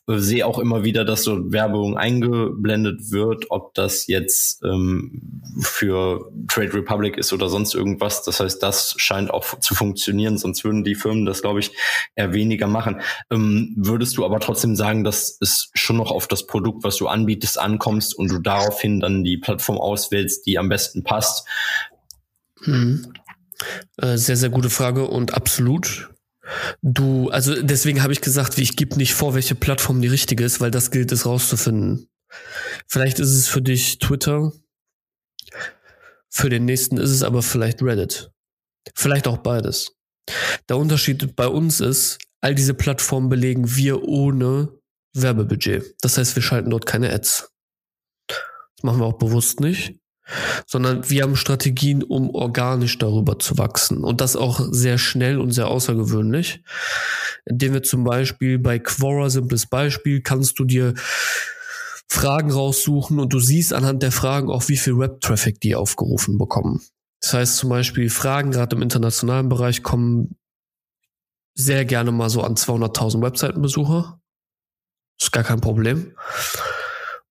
Äh, 0.07 0.17
sehe 0.17 0.45
auch 0.45 0.59
immer 0.59 0.83
wieder, 0.83 1.05
dass 1.05 1.23
so 1.23 1.51
Werbung 1.51 1.97
eingeblendet 1.97 3.11
wird, 3.11 3.45
ob 3.49 3.73
das 3.73 4.07
jetzt 4.07 4.63
ähm, 4.63 5.41
für 5.61 6.31
Trade 6.47 6.73
Republic 6.73 7.17
ist 7.17 7.33
oder 7.33 7.49
sonst 7.49 7.75
irgendwas. 7.75 8.23
Das 8.23 8.39
heißt, 8.39 8.61
das 8.61 8.95
scheint 8.97 9.31
auch 9.31 9.59
zu 9.59 9.75
funktionieren, 9.75 10.37
sonst 10.37 10.63
würden 10.63 10.83
die 10.83 10.95
Firmen 10.95 11.25
das, 11.25 11.41
glaube 11.41 11.59
ich, 11.59 11.71
eher 12.15 12.33
weniger 12.33 12.67
machen. 12.67 13.01
Ähm, 13.31 13.73
würdest 13.77 14.17
du 14.17 14.25
aber 14.25 14.39
trotzdem 14.39 14.75
sagen, 14.75 15.03
dass 15.03 15.37
es 15.41 15.69
schon 15.73 15.97
noch 15.97 16.11
auf 16.11 16.27
das 16.27 16.47
Produkt, 16.47 16.83
was 16.83 16.97
du 16.97 17.07
anbietest, 17.07 17.59
ankommst 17.59 18.17
und 18.17 18.31
du 18.31 18.39
daraufhin 18.39 18.99
dann 18.99 19.23
die 19.23 19.28
Plattform 19.37 19.77
auswählst, 19.77 20.45
die 20.45 20.57
am 20.57 20.69
besten 20.69 21.03
passt? 21.03 21.47
Hm. 22.63 23.13
Äh, 23.97 24.17
sehr, 24.17 24.37
sehr 24.37 24.49
gute 24.49 24.69
Frage 24.69 25.07
und 25.07 25.33
absolut. 25.33 26.09
Du, 26.81 27.29
also 27.29 27.61
deswegen 27.61 28.01
habe 28.01 28.13
ich 28.13 28.21
gesagt, 28.21 28.57
ich 28.57 28.75
gebe 28.75 28.97
nicht 28.97 29.13
vor, 29.13 29.35
welche 29.35 29.55
Plattform 29.55 30.01
die 30.01 30.07
richtige 30.07 30.43
ist, 30.43 30.61
weil 30.61 30.71
das 30.71 30.91
gilt 30.91 31.11
es 31.11 31.25
rauszufinden. 31.25 32.09
Vielleicht 32.87 33.19
ist 33.19 33.35
es 33.35 33.47
für 33.47 33.61
dich 33.61 33.99
Twitter, 33.99 34.51
für 36.29 36.49
den 36.49 36.65
nächsten 36.65 36.97
ist 36.97 37.11
es 37.11 37.23
aber 37.23 37.41
vielleicht 37.41 37.81
Reddit. 37.81 38.31
Vielleicht 38.95 39.27
auch 39.27 39.37
beides. 39.37 39.95
Der 40.69 40.77
Unterschied 40.77 41.35
bei 41.35 41.47
uns 41.47 41.79
ist, 41.81 42.19
all 42.41 42.55
diese 42.55 42.73
Plattformen 42.73 43.29
belegen 43.29 43.75
wir 43.75 44.03
ohne 44.03 44.69
Werbebudget. 45.13 45.95
Das 46.01 46.17
heißt, 46.17 46.35
wir 46.35 46.43
schalten 46.43 46.69
dort 46.69 46.85
keine 46.85 47.11
Ads. 47.11 47.51
Das 48.79 48.83
machen 48.83 49.01
wir 49.01 49.07
auch 49.07 49.17
bewusst 49.17 49.59
nicht. 49.59 49.99
Sondern 50.65 51.09
wir 51.09 51.23
haben 51.23 51.35
Strategien, 51.35 52.01
um 52.01 52.29
organisch 52.29 52.97
darüber 52.97 53.39
zu 53.39 53.57
wachsen. 53.57 54.05
Und 54.05 54.21
das 54.21 54.37
auch 54.37 54.61
sehr 54.71 54.97
schnell 54.97 55.37
und 55.37 55.51
sehr 55.51 55.67
außergewöhnlich. 55.67 56.63
Indem 57.45 57.73
wir 57.73 57.83
zum 57.83 58.05
Beispiel 58.05 58.57
bei 58.57 58.79
Quora, 58.79 59.29
simples 59.29 59.65
Beispiel, 59.65 60.21
kannst 60.21 60.59
du 60.59 60.63
dir 60.63 60.93
Fragen 62.07 62.51
raussuchen 62.51 63.19
und 63.19 63.33
du 63.33 63.39
siehst 63.39 63.73
anhand 63.73 64.01
der 64.01 64.13
Fragen 64.13 64.49
auch, 64.49 64.69
wie 64.69 64.77
viel 64.77 64.97
Web-Traffic 64.97 65.59
die 65.59 65.75
aufgerufen 65.75 66.37
bekommen. 66.37 66.81
Das 67.19 67.33
heißt 67.33 67.57
zum 67.57 67.69
Beispiel, 67.69 68.09
Fragen 68.09 68.51
gerade 68.51 68.77
im 68.77 68.81
internationalen 68.81 69.49
Bereich 69.49 69.83
kommen 69.83 70.37
sehr 71.53 71.83
gerne 71.83 72.13
mal 72.13 72.29
so 72.29 72.43
an 72.43 72.55
200.000 72.55 73.21
Webseitenbesucher. 73.21 74.21
Ist 75.19 75.33
gar 75.33 75.43
kein 75.43 75.59
Problem. 75.59 76.15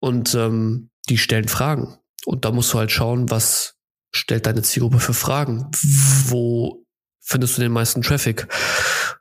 Und 0.00 0.34
ähm, 0.34 0.89
die 1.08 1.18
stellen 1.18 1.48
Fragen. 1.48 1.96
Und 2.24 2.44
da 2.44 2.52
musst 2.52 2.72
du 2.72 2.78
halt 2.78 2.92
schauen, 2.92 3.30
was 3.30 3.76
stellt 4.12 4.46
deine 4.46 4.62
Zielgruppe 4.62 5.00
für 5.00 5.14
Fragen? 5.14 5.70
Wo 6.26 6.84
findest 7.20 7.56
du 7.56 7.62
den 7.62 7.72
meisten 7.72 8.02
Traffic? 8.02 8.48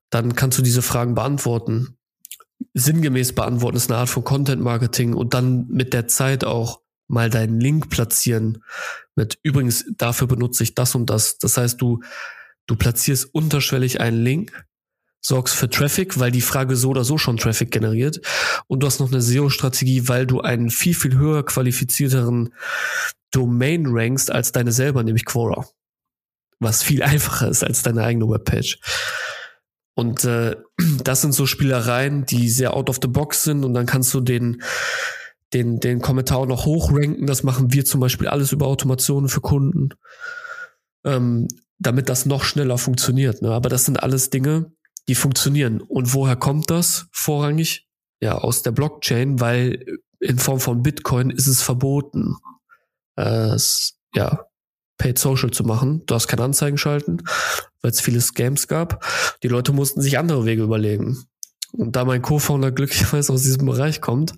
Dann 0.09 0.35
kannst 0.35 0.57
du 0.57 0.61
diese 0.61 0.81
Fragen 0.81 1.15
beantworten. 1.15 1.97
Sinngemäß 2.73 3.33
beantworten 3.33 3.77
ist 3.77 3.89
eine 3.89 3.99
Art 3.99 4.09
von 4.09 4.23
Content 4.23 4.61
Marketing 4.61 5.13
und 5.13 5.33
dann 5.33 5.67
mit 5.67 5.93
der 5.93 6.07
Zeit 6.07 6.43
auch 6.43 6.81
mal 7.07 7.29
deinen 7.29 7.59
Link 7.59 7.89
platzieren 7.89 8.63
mit 9.19 9.37
übrigens 9.43 9.85
dafür 9.97 10.27
benutze 10.27 10.63
ich 10.63 10.75
das 10.75 10.95
und 10.95 11.09
das. 11.09 11.37
Das 11.39 11.57
heißt, 11.57 11.81
du 11.81 11.99
du 12.67 12.75
platzierst 12.75 13.33
unterschwellig 13.33 13.99
einen 13.99 14.23
Link 14.23 14.65
sorgst 15.21 15.55
für 15.55 15.69
Traffic, 15.69 16.19
weil 16.19 16.31
die 16.31 16.41
Frage 16.41 16.75
so 16.75 16.89
oder 16.89 17.03
so 17.03 17.17
schon 17.17 17.37
Traffic 17.37 17.71
generiert. 17.71 18.21
Und 18.67 18.81
du 18.81 18.87
hast 18.87 18.99
noch 18.99 19.11
eine 19.11 19.21
SEO-Strategie, 19.21 20.07
weil 20.07 20.25
du 20.25 20.41
einen 20.41 20.69
viel, 20.69 20.93
viel 20.93 21.17
höher 21.17 21.43
qualifizierteren 21.43 22.53
Domain 23.31 23.85
rankst 23.87 24.31
als 24.31 24.51
deine 24.51 24.71
selber, 24.71 25.03
nämlich 25.03 25.25
Quora. 25.25 25.67
Was 26.59 26.83
viel 26.83 27.03
einfacher 27.03 27.49
ist 27.49 27.63
als 27.63 27.83
deine 27.83 28.03
eigene 28.03 28.29
Webpage. 28.29 28.79
Und 29.95 30.23
äh, 30.23 30.55
das 31.03 31.21
sind 31.21 31.33
so 31.33 31.45
Spielereien, 31.45 32.25
die 32.25 32.49
sehr 32.49 32.73
out 32.73 32.89
of 32.89 32.99
the 33.01 33.07
box 33.07 33.43
sind 33.43 33.65
und 33.65 33.73
dann 33.73 33.85
kannst 33.85 34.13
du 34.13 34.21
den 34.21 34.61
den, 35.53 35.79
den 35.79 36.01
Kommentar 36.01 36.45
noch 36.45 36.65
hochranken. 36.65 37.25
Das 37.25 37.43
machen 37.43 37.73
wir 37.73 37.85
zum 37.85 37.99
Beispiel 37.99 38.27
alles 38.27 38.51
über 38.51 38.67
Automationen 38.67 39.29
für 39.29 39.41
Kunden, 39.41 39.89
ähm, 41.03 41.47
damit 41.79 42.09
das 42.09 42.25
noch 42.25 42.43
schneller 42.43 42.77
funktioniert. 42.77 43.41
Ne? 43.41 43.51
Aber 43.51 43.69
das 43.69 43.85
sind 43.85 44.01
alles 44.01 44.29
Dinge, 44.29 44.71
die 45.09 45.15
funktionieren. 45.15 45.81
Und 45.81 46.13
woher 46.13 46.35
kommt 46.35 46.69
das 46.69 47.07
vorrangig? 47.11 47.87
Ja, 48.21 48.37
aus 48.37 48.61
der 48.61 48.71
Blockchain, 48.71 49.39
weil 49.39 49.97
in 50.19 50.37
Form 50.37 50.59
von 50.59 50.83
Bitcoin 50.83 51.29
ist 51.31 51.47
es 51.47 51.61
verboten, 51.61 52.35
äh, 53.15 53.57
ja, 54.13 54.45
Paid 54.97 55.17
Social 55.17 55.51
zu 55.51 55.63
machen. 55.63 56.03
Du 56.05 56.13
hast 56.13 56.27
keine 56.27 56.43
Anzeigen 56.43 56.77
schalten, 56.77 57.23
weil 57.81 57.91
es 57.91 58.01
viele 58.01 58.21
Scams 58.21 58.67
gab. 58.67 59.05
Die 59.41 59.47
Leute 59.47 59.71
mussten 59.71 60.01
sich 60.01 60.19
andere 60.19 60.45
Wege 60.45 60.61
überlegen. 60.61 61.25
Und 61.71 61.95
da 61.95 62.05
mein 62.05 62.21
Co-Founder 62.21 62.71
glücklicherweise 62.71 63.31
aus 63.33 63.43
diesem 63.43 63.65
Bereich 63.65 64.01
kommt, 64.01 64.33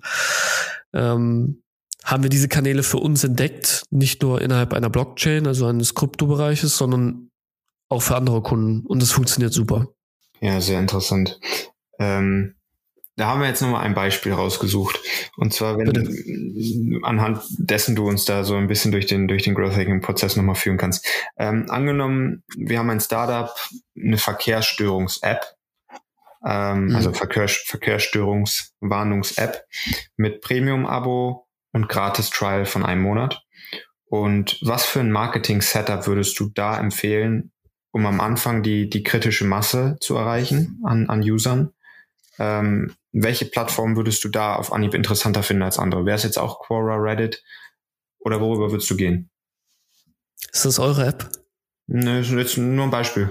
ähm, 0.94 1.62
haben 2.04 2.22
wir 2.22 2.30
diese 2.30 2.48
Kanäle 2.48 2.82
für 2.82 2.98
uns 2.98 3.24
entdeckt, 3.24 3.84
nicht 3.90 4.22
nur 4.22 4.40
innerhalb 4.40 4.72
einer 4.72 4.90
Blockchain, 4.90 5.46
also 5.46 5.66
eines 5.66 5.94
Kryptobereiches, 5.94 6.76
sondern 6.76 7.30
auch 7.88 8.02
für 8.02 8.16
andere 8.16 8.42
Kunden. 8.42 8.86
Und 8.86 9.02
es 9.02 9.10
funktioniert 9.10 9.52
super. 9.52 9.88
Ja, 10.42 10.60
sehr 10.60 10.78
interessant. 10.80 11.40
Ähm, 12.00 12.56
da 13.16 13.28
haben 13.28 13.40
wir 13.40 13.46
jetzt 13.46 13.62
nochmal 13.62 13.84
ein 13.84 13.94
Beispiel 13.94 14.32
rausgesucht. 14.32 14.98
Und 15.36 15.54
zwar, 15.54 15.78
wenn 15.78 15.92
Bitte. 15.92 16.10
anhand 17.04 17.44
dessen 17.58 17.94
du 17.94 18.08
uns 18.08 18.24
da 18.24 18.42
so 18.42 18.56
ein 18.56 18.66
bisschen 18.66 18.90
durch 18.90 19.06
den, 19.06 19.28
durch 19.28 19.44
den 19.44 19.54
Growth 19.54 19.76
Hacking 19.76 20.00
Prozess 20.00 20.34
nochmal 20.34 20.56
führen 20.56 20.78
kannst. 20.78 21.06
Ähm, 21.36 21.66
angenommen, 21.68 22.42
wir 22.56 22.80
haben 22.80 22.90
ein 22.90 22.98
Startup, 22.98 23.54
eine 23.96 24.18
Verkehrsstörungs-App, 24.18 25.46
ähm, 26.44 26.86
mhm. 26.86 26.96
also 26.96 27.12
Verkehr, 27.12 27.46
Verkehrsstörungswarnungs-App 27.46 29.64
mit 30.16 30.40
Premium-Abo 30.40 31.46
und 31.72 31.88
Gratis-Trial 31.88 32.64
von 32.64 32.84
einem 32.84 33.02
Monat. 33.02 33.44
Und 34.06 34.58
was 34.60 34.86
für 34.86 34.98
ein 34.98 35.12
Marketing-Setup 35.12 36.08
würdest 36.08 36.40
du 36.40 36.48
da 36.48 36.80
empfehlen, 36.80 37.52
um 37.92 38.06
am 38.06 38.20
Anfang 38.20 38.62
die, 38.62 38.88
die 38.88 39.02
kritische 39.02 39.44
Masse 39.44 39.96
zu 40.00 40.16
erreichen 40.16 40.80
an, 40.84 41.08
an 41.08 41.20
Usern. 41.20 41.72
Ähm, 42.38 42.94
welche 43.12 43.44
Plattform 43.44 43.96
würdest 43.96 44.24
du 44.24 44.28
da 44.28 44.56
auf 44.56 44.72
Anhieb 44.72 44.94
interessanter 44.94 45.42
finden 45.42 45.62
als 45.62 45.78
andere? 45.78 46.06
Wäre 46.06 46.16
es 46.16 46.22
jetzt 46.22 46.38
auch 46.38 46.60
Quora, 46.60 46.96
Reddit 46.96 47.42
oder 48.18 48.40
worüber 48.40 48.70
würdest 48.70 48.90
du 48.90 48.96
gehen? 48.96 49.30
Ist 50.50 50.64
das 50.64 50.78
eure 50.78 51.06
App? 51.06 51.28
Ne, 51.86 52.20
ist 52.20 52.30
jetzt 52.30 52.56
nur 52.56 52.84
ein 52.84 52.90
Beispiel. 52.90 53.30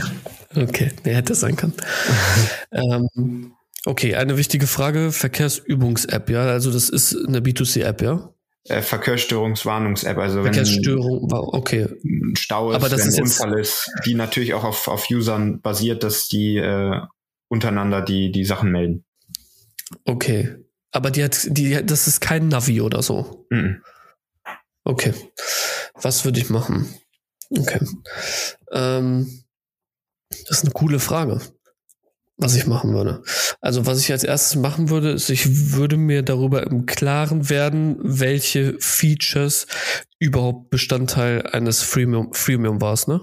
okay, 0.56 0.90
wer 1.04 1.16
hätte 1.16 1.34
es 1.34 1.40
sein 1.40 1.56
können. 1.56 1.74
ähm, 2.72 3.54
okay, 3.84 4.16
eine 4.16 4.36
wichtige 4.36 4.66
Frage: 4.66 5.12
Verkehrsübungs-App, 5.12 6.30
ja? 6.30 6.46
Also, 6.46 6.72
das 6.72 6.88
ist 6.88 7.16
eine 7.26 7.40
B2C-App, 7.40 8.02
ja? 8.02 8.34
Äh, 8.68 8.82
Verkehrsstörungswarnungs-App. 8.82 10.18
Also 10.18 10.42
Verkehrsstörung, 10.42 11.30
wenn 11.30 11.38
okay. 11.38 11.88
ein 12.04 12.36
Stau 12.36 12.70
ist, 12.70 12.76
Aber 12.76 12.88
das 12.88 13.00
wenn 13.00 13.08
ist 13.08 13.18
ein 13.18 13.22
Unfall 13.24 13.60
ist, 13.60 13.90
die 14.06 14.14
natürlich 14.14 14.54
auch 14.54 14.64
auf, 14.64 14.88
auf 14.88 15.10
Usern 15.10 15.60
basiert, 15.60 16.02
dass 16.02 16.28
die 16.28 16.56
äh, 16.56 17.00
untereinander 17.48 18.02
die, 18.02 18.30
die 18.32 18.44
Sachen 18.44 18.70
melden. 18.70 19.04
Okay. 20.04 20.56
Aber 20.90 21.10
die 21.10 21.24
hat, 21.24 21.46
die, 21.48 21.84
das 21.84 22.06
ist 22.06 22.20
kein 22.20 22.48
Navi 22.48 22.80
oder 22.80 23.02
so. 23.02 23.46
Mhm. 23.50 23.82
Okay. 24.84 25.14
Was 25.94 26.24
würde 26.24 26.40
ich 26.40 26.50
machen? 26.50 26.88
Okay. 27.50 27.80
Ähm, 28.72 29.44
das 30.30 30.58
ist 30.58 30.64
eine 30.64 30.72
coole 30.72 30.98
Frage 30.98 31.40
was 32.42 32.56
ich 32.56 32.66
machen 32.66 32.92
würde. 32.92 33.22
Also 33.60 33.86
was 33.86 34.00
ich 34.00 34.12
als 34.12 34.24
erstes 34.24 34.56
machen 34.56 34.90
würde, 34.90 35.10
ist, 35.10 35.30
ich 35.30 35.72
würde 35.72 35.96
mir 35.96 36.22
darüber 36.22 36.66
im 36.66 36.86
Klaren 36.86 37.48
werden, 37.48 37.96
welche 38.02 38.76
Features 38.80 39.66
überhaupt 40.18 40.70
Bestandteil 40.70 41.46
eines 41.46 41.82
Freemium, 41.82 42.32
Freemium 42.32 42.80
war, 42.80 42.98
ne? 43.06 43.20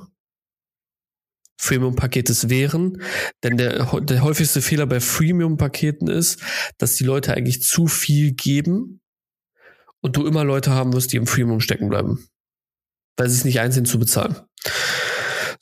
Freemium-Paketes 1.60 2.50
wären. 2.50 3.02
Denn 3.44 3.58
der, 3.58 3.86
der 4.02 4.24
häufigste 4.24 4.62
Fehler 4.62 4.88
bei 4.88 5.00
Freemium-Paketen 5.00 6.08
ist, 6.08 6.42
dass 6.78 6.96
die 6.96 7.04
Leute 7.04 7.34
eigentlich 7.34 7.62
zu 7.62 7.88
viel 7.88 8.32
geben 8.32 9.02
und 10.02 10.16
du 10.16 10.26
immer 10.26 10.46
Leute 10.46 10.72
haben 10.72 10.94
wirst, 10.94 11.12
die 11.12 11.18
im 11.18 11.28
Freemium 11.28 11.60
stecken 11.60 11.90
bleiben. 11.90 12.28
Weil 13.18 13.30
sie 13.30 13.36
es 13.36 13.46
nicht 13.46 13.60
einsehen 13.60 13.86
zu 13.86 14.00
bezahlen. 14.00 14.38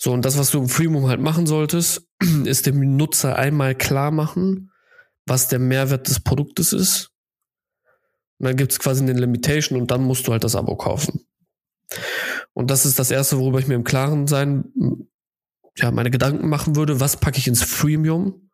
So, 0.07 0.13
und 0.13 0.23
das, 0.23 0.37
was 0.37 0.51
du 0.51 0.59
im 0.59 0.69
Freemium 0.69 1.09
halt 1.09 1.19
machen 1.19 1.45
solltest, 1.47 2.07
ist 2.45 2.65
dem 2.65 2.95
Nutzer 2.95 3.35
einmal 3.35 3.75
klar 3.75 4.09
machen, 4.09 4.71
was 5.25 5.49
der 5.49 5.59
Mehrwert 5.59 6.07
des 6.07 6.21
Produktes 6.21 6.71
ist. 6.71 7.11
Und 8.39 8.45
dann 8.45 8.55
gibt 8.55 8.71
es 8.71 8.79
quasi 8.79 9.03
eine 9.03 9.11
Limitation 9.11 9.77
und 9.77 9.91
dann 9.91 10.05
musst 10.05 10.25
du 10.25 10.31
halt 10.31 10.45
das 10.45 10.55
Abo 10.55 10.77
kaufen. 10.77 11.25
Und 12.53 12.71
das 12.71 12.85
ist 12.85 12.99
das 12.99 13.11
Erste, 13.11 13.37
worüber 13.37 13.59
ich 13.59 13.67
mir 13.67 13.75
im 13.75 13.83
Klaren 13.83 14.27
sein, 14.27 14.71
ja, 15.75 15.91
meine 15.91 16.09
Gedanken 16.09 16.47
machen 16.47 16.77
würde, 16.77 17.01
was 17.01 17.19
packe 17.19 17.39
ich 17.39 17.47
ins 17.49 17.63
Freemium 17.63 18.49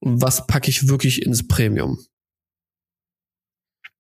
und 0.00 0.20
was 0.20 0.46
packe 0.46 0.68
ich 0.68 0.88
wirklich 0.88 1.22
ins 1.22 1.48
Premium. 1.48 2.04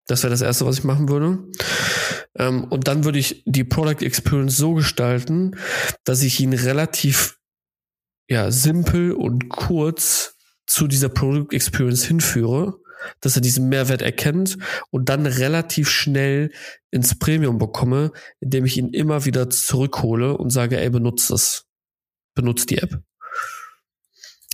Das 0.07 0.23
wäre 0.23 0.31
das 0.31 0.43
Erste, 0.43 0.67
was 0.67 0.79
ich 0.79 0.85
machen 0.85 1.09
würde. 1.09 1.39
Ähm, 2.37 2.65
und 2.65 2.89
dann 2.89 3.05
würde 3.05 3.19
ich 3.19 3.43
die 3.47 3.65
Product 3.65 4.05
Experience 4.05 4.57
so 4.57 4.75
gestalten, 4.75 5.57
dass 6.05 6.23
ich 6.23 6.41
ihn 6.41 6.53
relativ 6.53 7.39
ja, 8.29 8.51
simpel 8.51 9.13
und 9.13 9.49
kurz 9.49 10.37
zu 10.67 10.87
dieser 10.89 11.09
Product 11.09 11.53
Experience 11.53 12.05
hinführe, 12.05 12.79
dass 13.21 13.37
er 13.37 13.43
diesen 13.43 13.69
Mehrwert 13.69 14.03
erkennt 14.03 14.59
und 14.91 15.09
dann 15.09 15.27
relativ 15.27 15.89
schnell 15.89 16.51
ins 16.91 17.19
Premium 17.19 17.59
bekomme, 17.59 18.13
indem 18.41 18.65
ich 18.65 18.77
ihn 18.77 18.93
immer 18.93 19.25
wieder 19.25 19.49
zurückhole 19.51 20.37
und 20.37 20.51
sage, 20.51 20.81
ey, 20.81 20.91
benutzt 20.91 21.31
das. 21.31 21.65
Benutzt 22.35 22.71
die 22.71 22.79
App. 22.79 23.01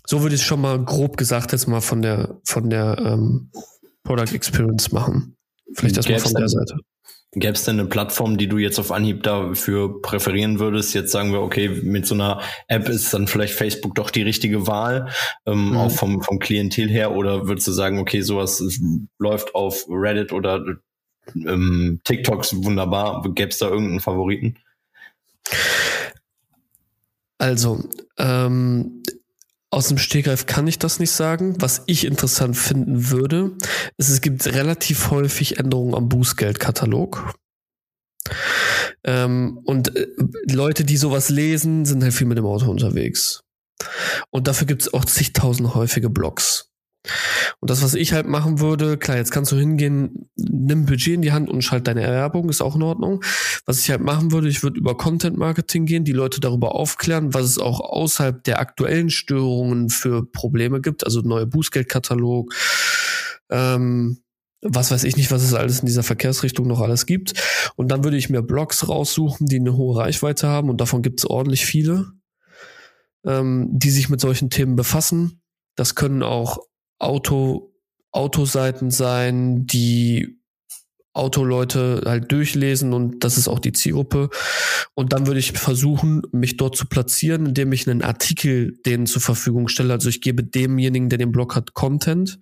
So 0.07 0.23
würde 0.23 0.35
ich 0.35 0.43
es 0.43 0.47
schon 0.47 0.61
mal 0.61 0.85
grob 0.85 1.17
gesagt 1.17 1.53
jetzt 1.53 1.67
mal 1.67 1.81
von 1.81 2.03
der, 2.03 2.41
von 2.45 2.71
der 2.71 2.99
ähm, 2.99 3.51
Product 4.05 4.35
Experience 4.35 4.93
machen. 4.93 5.37
Vielleicht 5.75 5.97
das 5.97 6.09
mal 6.09 6.19
von 6.19 6.35
der 6.35 6.49
Seite. 6.49 6.77
Gäbe 7.35 7.55
es 7.55 7.65
denn 7.65 7.81
eine 7.81 7.89
Plattform, 7.89 8.37
die 8.37 8.47
du 8.47 8.59
jetzt 8.59 8.79
auf 8.79 8.93
Anhieb 8.93 9.23
dafür 9.23 10.03
präferieren 10.03 10.59
würdest? 10.59 10.93
Jetzt 10.93 11.13
sagen 11.13 11.33
wir, 11.33 11.41
okay, 11.41 11.69
mit 11.69 12.07
so 12.07 12.15
einer 12.15 12.43
App 12.69 12.91
ist 12.91 13.15
dann 13.15 13.27
vielleicht 13.27 13.55
Facebook 13.55 13.95
doch 13.95 14.11
die 14.11 14.21
richtige 14.21 14.67
Wahl, 14.67 15.09
ähm, 15.47 15.71
mhm. 15.71 15.77
auch 15.79 15.91
vom, 15.91 16.21
vom 16.21 16.39
Klientel 16.39 16.91
her, 16.91 17.13
oder 17.13 17.49
würdest 17.49 17.67
du 17.69 17.73
sagen, 17.73 17.99
okay, 17.99 18.21
sowas 18.21 18.63
läuft 19.19 19.55
auf 19.55 19.87
Reddit 19.89 20.33
oder 20.33 20.63
ähm, 21.35 22.01
TikToks 22.05 22.65
wunderbar? 22.65 23.23
Gäbe 23.35 23.49
es 23.49 23.59
da 23.59 23.69
irgendeinen 23.71 24.01
Favoriten? 24.01 24.59
Also, 27.39 27.83
ähm, 28.19 29.03
aus 29.73 29.89
dem 29.89 29.99
Stegreif 29.99 30.47
kann 30.47 30.67
ich 30.67 30.79
das 30.79 30.99
nicht 30.99 31.11
sagen. 31.11 31.55
Was 31.59 31.83
ich 31.87 32.05
interessant 32.05 32.57
finden 32.57 33.11
würde, 33.11 33.53
ist, 33.97 34.11
es 34.11 34.21
gibt 34.21 34.47
relativ 34.47 35.11
häufig 35.11 35.59
Änderungen 35.59 35.95
am 35.95 36.09
Bußgeldkatalog. 36.09 37.35
Ähm, 39.03 39.59
und 39.65 39.97
äh, 39.97 40.07
Leute, 40.51 40.85
die 40.85 40.99
sowas 40.99 41.31
lesen, 41.31 41.87
sind 41.87 42.03
halt 42.03 42.13
viel 42.13 42.27
mit 42.27 42.37
dem 42.37 42.45
Auto 42.45 42.71
unterwegs. 42.71 43.41
Und 44.31 44.47
dafür 44.47 44.67
gibt 44.67 44.83
es 44.83 44.93
auch 44.93 45.07
zigtausend 45.07 45.75
häufige 45.75 46.11
Blogs. 46.11 46.72
Und 47.61 47.71
das, 47.71 47.83
was 47.83 47.95
ich 47.95 48.13
halt 48.13 48.27
machen 48.27 48.61
würde, 48.61 48.97
klar, 48.97 49.17
jetzt 49.17 49.33
kannst 49.33 49.51
du 49.53 49.57
hingehen, 49.57 50.29
nimm 50.37 50.87
Budget 50.87 51.15
in 51.15 51.23
die 51.23 51.33
Hand 51.33 51.49
und 51.49 51.63
schalt 51.63 51.87
deine 51.87 52.03
Erwerbung, 52.03 52.49
ist 52.49 52.63
auch 52.63 52.77
in 52.77 52.83
Ordnung. 52.83 53.23
Was 53.67 53.81
ich 53.81 53.91
halt 53.91 54.03
machen 54.03 54.33
würde, 54.33 54.49
ich 54.49 54.63
würde 54.63 54.79
über 54.79 54.97
Content 54.97 55.37
Marketing 55.37 55.85
gehen, 55.85 56.05
die 56.05 56.13
Leute 56.13 56.41
darüber 56.41 56.75
aufklären, 56.75 57.35
was 57.35 57.45
es 57.45 57.59
auch 57.59 57.81
außerhalb 57.81 58.43
der 58.45 58.61
aktuellen 58.61 59.11
Störungen 59.11 59.89
für 59.89 60.25
Probleme 60.25 60.81
gibt, 60.81 61.05
also 61.05 61.21
neue 61.21 61.47
Bußgeldkatalog, 61.47 62.55
ähm, 63.51 64.19
was 64.63 64.93
weiß 64.93 65.03
ich 65.05 65.17
nicht, 65.17 65.33
was 65.33 65.43
es 65.43 65.55
alles 65.55 65.81
in 65.81 65.87
dieser 65.87 66.05
Verkehrsrichtung 66.05 66.69
noch 66.69 66.81
alles 66.81 67.07
gibt. 67.07 67.35
Und 67.75 67.89
dann 67.89 68.05
würde 68.05 68.17
ich 68.17 68.31
mir 68.31 68.43
Blogs 68.43 68.89
raussuchen, 68.89 69.47
die 69.47 69.57
eine 69.57 69.77
hohe 69.77 69.99
Reichweite 69.99 70.47
haben 70.47 70.71
und 70.71 70.81
davon 70.81 71.03
gibt 71.03 71.21
es 71.21 71.27
ordentlich 71.27 71.67
viele, 71.67 72.13
ähm, 73.27 73.69
die 73.73 73.91
sich 73.91 74.09
mit 74.09 74.21
solchen 74.21 74.51
Themen 74.51 74.77
befassen. 74.77 75.43
Das 75.75 75.97
können 75.97 76.23
auch 76.23 76.59
Auto, 77.03 77.75
Autoseiten 78.13 78.91
sein, 78.91 79.67
die 79.67 80.43
Autoleute 81.15 82.03
halt 82.07 82.33
durchlesen 82.33 82.95
und 82.95 83.23
das 83.23 83.37
ist 83.37 83.47
auch 83.47 83.59
die 83.59 83.73
Zielgruppe. 83.73 84.31
Und 84.95 85.13
dann 85.13 85.27
würde 85.27 85.41
ich 85.41 85.53
versuchen, 85.53 86.23
mich 86.33 86.57
dort 86.57 86.75
zu 86.75 86.87
platzieren, 86.87 87.47
indem 87.47 87.73
ich 87.73 87.89
einen 87.89 88.03
Artikel 88.03 88.79
denen 88.87 89.07
zur 89.07 89.21
Verfügung 89.21 89.69
stelle. 89.69 89.93
Also 89.93 90.09
ich 90.09 90.23
gebe 90.23 90.43
demjenigen, 90.43 91.11
der 91.11 91.19
den 91.19 91.33
Blog 91.33 91.55
hat, 91.55 91.75
Content, 91.75 92.41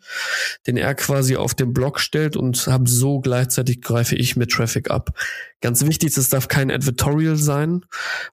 den 0.68 0.76
er 0.76 0.94
quasi 0.94 1.34
auf 1.34 1.54
den 1.54 1.72
Blog 1.72 1.98
stellt 1.98 2.36
und 2.36 2.66
habe 2.68 2.88
so 2.88 3.20
gleichzeitig 3.20 3.80
greife 3.80 4.14
ich 4.14 4.36
mit 4.36 4.52
Traffic 4.52 4.90
ab. 4.90 5.18
Ganz 5.60 5.84
wichtig, 5.84 6.16
es 6.16 6.28
darf 6.28 6.46
kein 6.46 6.70
Advertorial 6.70 7.36
sein, 7.36 7.84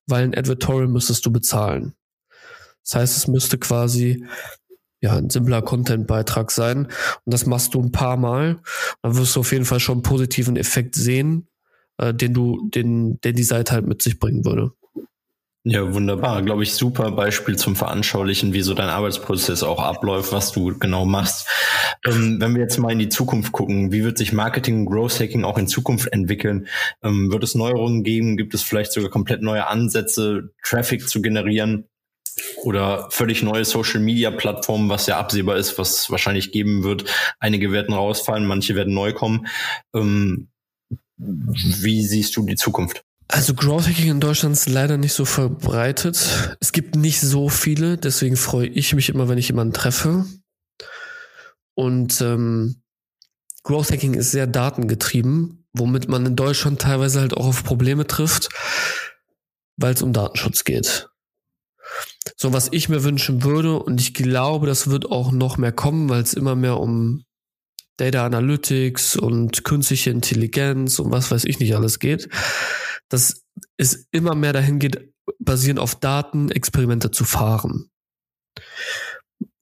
weil 0.06 0.24
ein 0.24 0.36
Advertorial 0.36 0.88
müsstest 0.88 1.26
du 1.26 1.32
bezahlen. 1.32 1.94
Das 2.84 2.96
heißt, 2.96 3.18
es 3.18 3.28
müsste 3.28 3.58
quasi 3.58 4.24
ja, 5.02 5.16
ein 5.16 5.30
simpler 5.30 5.62
Content-Beitrag 5.62 6.52
sein. 6.52 6.86
Und 7.26 7.34
das 7.34 7.46
machst 7.46 7.74
du 7.74 7.82
ein 7.82 7.92
paar 7.92 8.18
Mal. 8.18 8.60
Dann 9.02 9.18
wirst 9.18 9.36
du 9.36 9.42
auf 9.42 9.52
jeden 9.52 9.66
Fall 9.66 9.80
schon 9.80 9.98
einen 9.98 10.04
positiven 10.04 10.56
Effekt 10.56 10.96
sehen, 10.96 11.48
äh, 11.98 12.14
den 12.14 12.34
du, 12.34 12.70
den, 12.70 13.20
den 13.22 13.36
die 13.36 13.44
Seite 13.44 13.74
halt 13.74 13.88
mit 13.88 14.02
sich 14.02 14.20
bringen 14.20 14.46
würde. 14.46 14.72
Ja, 15.70 15.94
wunderbar. 15.94 16.44
Glaube 16.44 16.64
ich, 16.64 16.76
super 16.76 17.12
Beispiel 17.12 17.58
zum 17.58 17.76
Veranschaulichen, 17.76 18.54
wie 18.54 18.62
so 18.62 18.74
dein 18.74 18.88
Arbeitsprozess 18.88 19.64
auch 19.64 19.84
abläuft, 19.84 20.32
was 20.32 20.54
du 20.54 20.80
genau 20.80 21.06
machst. 21.06 21.46
Ähm, 22.06 22.40
wenn 22.40 22.56
wir 22.56 22.62
jetzt 22.62 22.78
mal 22.78 22.94
in 22.94 23.00
die 23.00 23.10
Zukunft 23.10 23.52
gucken, 23.52 23.92
wie 23.92 24.06
wird 24.06 24.18
sich 24.18 24.32
Marketing 24.32 24.80
und 24.80 24.86
Growth 24.86 25.20
Hacking 25.20 25.44
auch 25.44 25.58
in 25.58 25.68
Zukunft 25.68 26.08
entwickeln? 26.14 26.68
Ähm, 27.04 27.34
wird 27.34 27.44
es 27.44 27.54
Neuerungen 27.54 28.04
geben? 28.04 28.38
Gibt 28.38 28.54
es 28.54 28.64
vielleicht 28.64 28.94
sogar 28.94 29.10
komplett 29.10 29.42
neue 29.42 29.68
Ansätze, 29.68 30.54
Traffic 30.64 31.10
zu 31.10 31.22
generieren? 31.22 31.90
Oder 32.63 33.08
völlig 33.12 33.43
neue 33.43 33.65
Social 33.65 34.00
Media 34.00 34.32
Plattformen, 34.32 34.89
was 34.89 35.08
ja 35.08 35.17
absehbar 35.17 35.58
ist, 35.58 35.78
was 35.78 36.10
wahrscheinlich 36.10 36.52
geben 36.52 36.84
wird. 36.84 37.06
Einige 37.39 37.71
werden 37.71 37.93
rausfallen, 37.93 38.45
manche 38.45 38.76
werden 38.76 38.93
neu 38.93 39.13
kommen. 39.13 39.47
Ähm, 39.95 40.50
wie 41.17 42.04
siehst 42.04 42.36
du 42.36 42.45
die 42.45 42.56
Zukunft? 42.56 43.04
Also 43.30 43.54
Growth 43.54 43.88
Hacking 43.88 44.10
in 44.10 44.19
Deutschland 44.19 44.56
ist 44.56 44.69
leider 44.69 44.97
nicht 44.97 45.13
so 45.13 45.26
verbreitet. 45.26 46.58
Es 46.62 46.71
gibt 46.71 46.95
nicht 46.95 47.19
so 47.19 47.50
viele, 47.50 47.97
deswegen 47.97 48.38
freue 48.38 48.67
ich 48.67 48.93
mich 48.95 49.10
immer, 49.10 49.28
wenn 49.28 49.38
ich 49.38 49.50
jemanden 49.50 49.73
treffe. 49.73 50.26
Und 51.76 52.21
ähm, 52.21 52.82
Growth 53.63 53.91
Hacking 53.91 54.13
ist 54.13 54.32
sehr 54.32 54.47
datengetrieben, 54.47 55.65
womit 55.73 56.08
man 56.08 56.26
in 56.26 56.36
Deutschland 56.38 56.82
teilweise 56.82 57.19
halt 57.19 57.36
auch 57.36 57.47
auf 57.47 57.63
Probleme 57.65 58.08
trifft, 58.08 58.47
weil 59.76 59.93
es 59.93 60.02
um 60.02 60.13
Datenschutz 60.13 60.63
geht. 60.63 61.10
So, 62.39 62.54
was 62.54 62.69
ich 62.71 62.88
mir 62.88 63.04
wünschen 63.04 63.43
würde, 63.43 63.80
und 63.80 64.00
ich 64.00 64.13
glaube, 64.13 64.67
das 64.67 64.89
wird 64.89 65.10
auch 65.10 65.32
noch 65.32 65.58
mehr 65.58 65.71
kommen, 65.71 66.08
weil 66.08 66.21
es 66.21 66.36
immer 66.36 66.56
mehr 66.56 66.80
um 66.80 67.23
Data 67.97 68.23
Analytics 68.26 69.15
und 69.15 69.63
künstliche 69.63 70.12
Intelligenz 70.12 71.00
und 71.00 71.12
was 71.12 71.32
weiß 71.32 71.45
ich 71.45 71.60
nicht 71.60 71.76
alles 71.76 71.97
geht, 71.97 72.30
dass 73.10 73.43
es 73.78 74.08
immer 74.12 74.36
mehr 74.36 74.54
dahin 74.54 74.78
geht, 74.78 75.12
basierend 75.39 75.80
auf 75.80 75.95
Daten 75.95 76.52
Experimente 76.52 77.10
zu 77.10 77.26
fahren. 77.26 77.89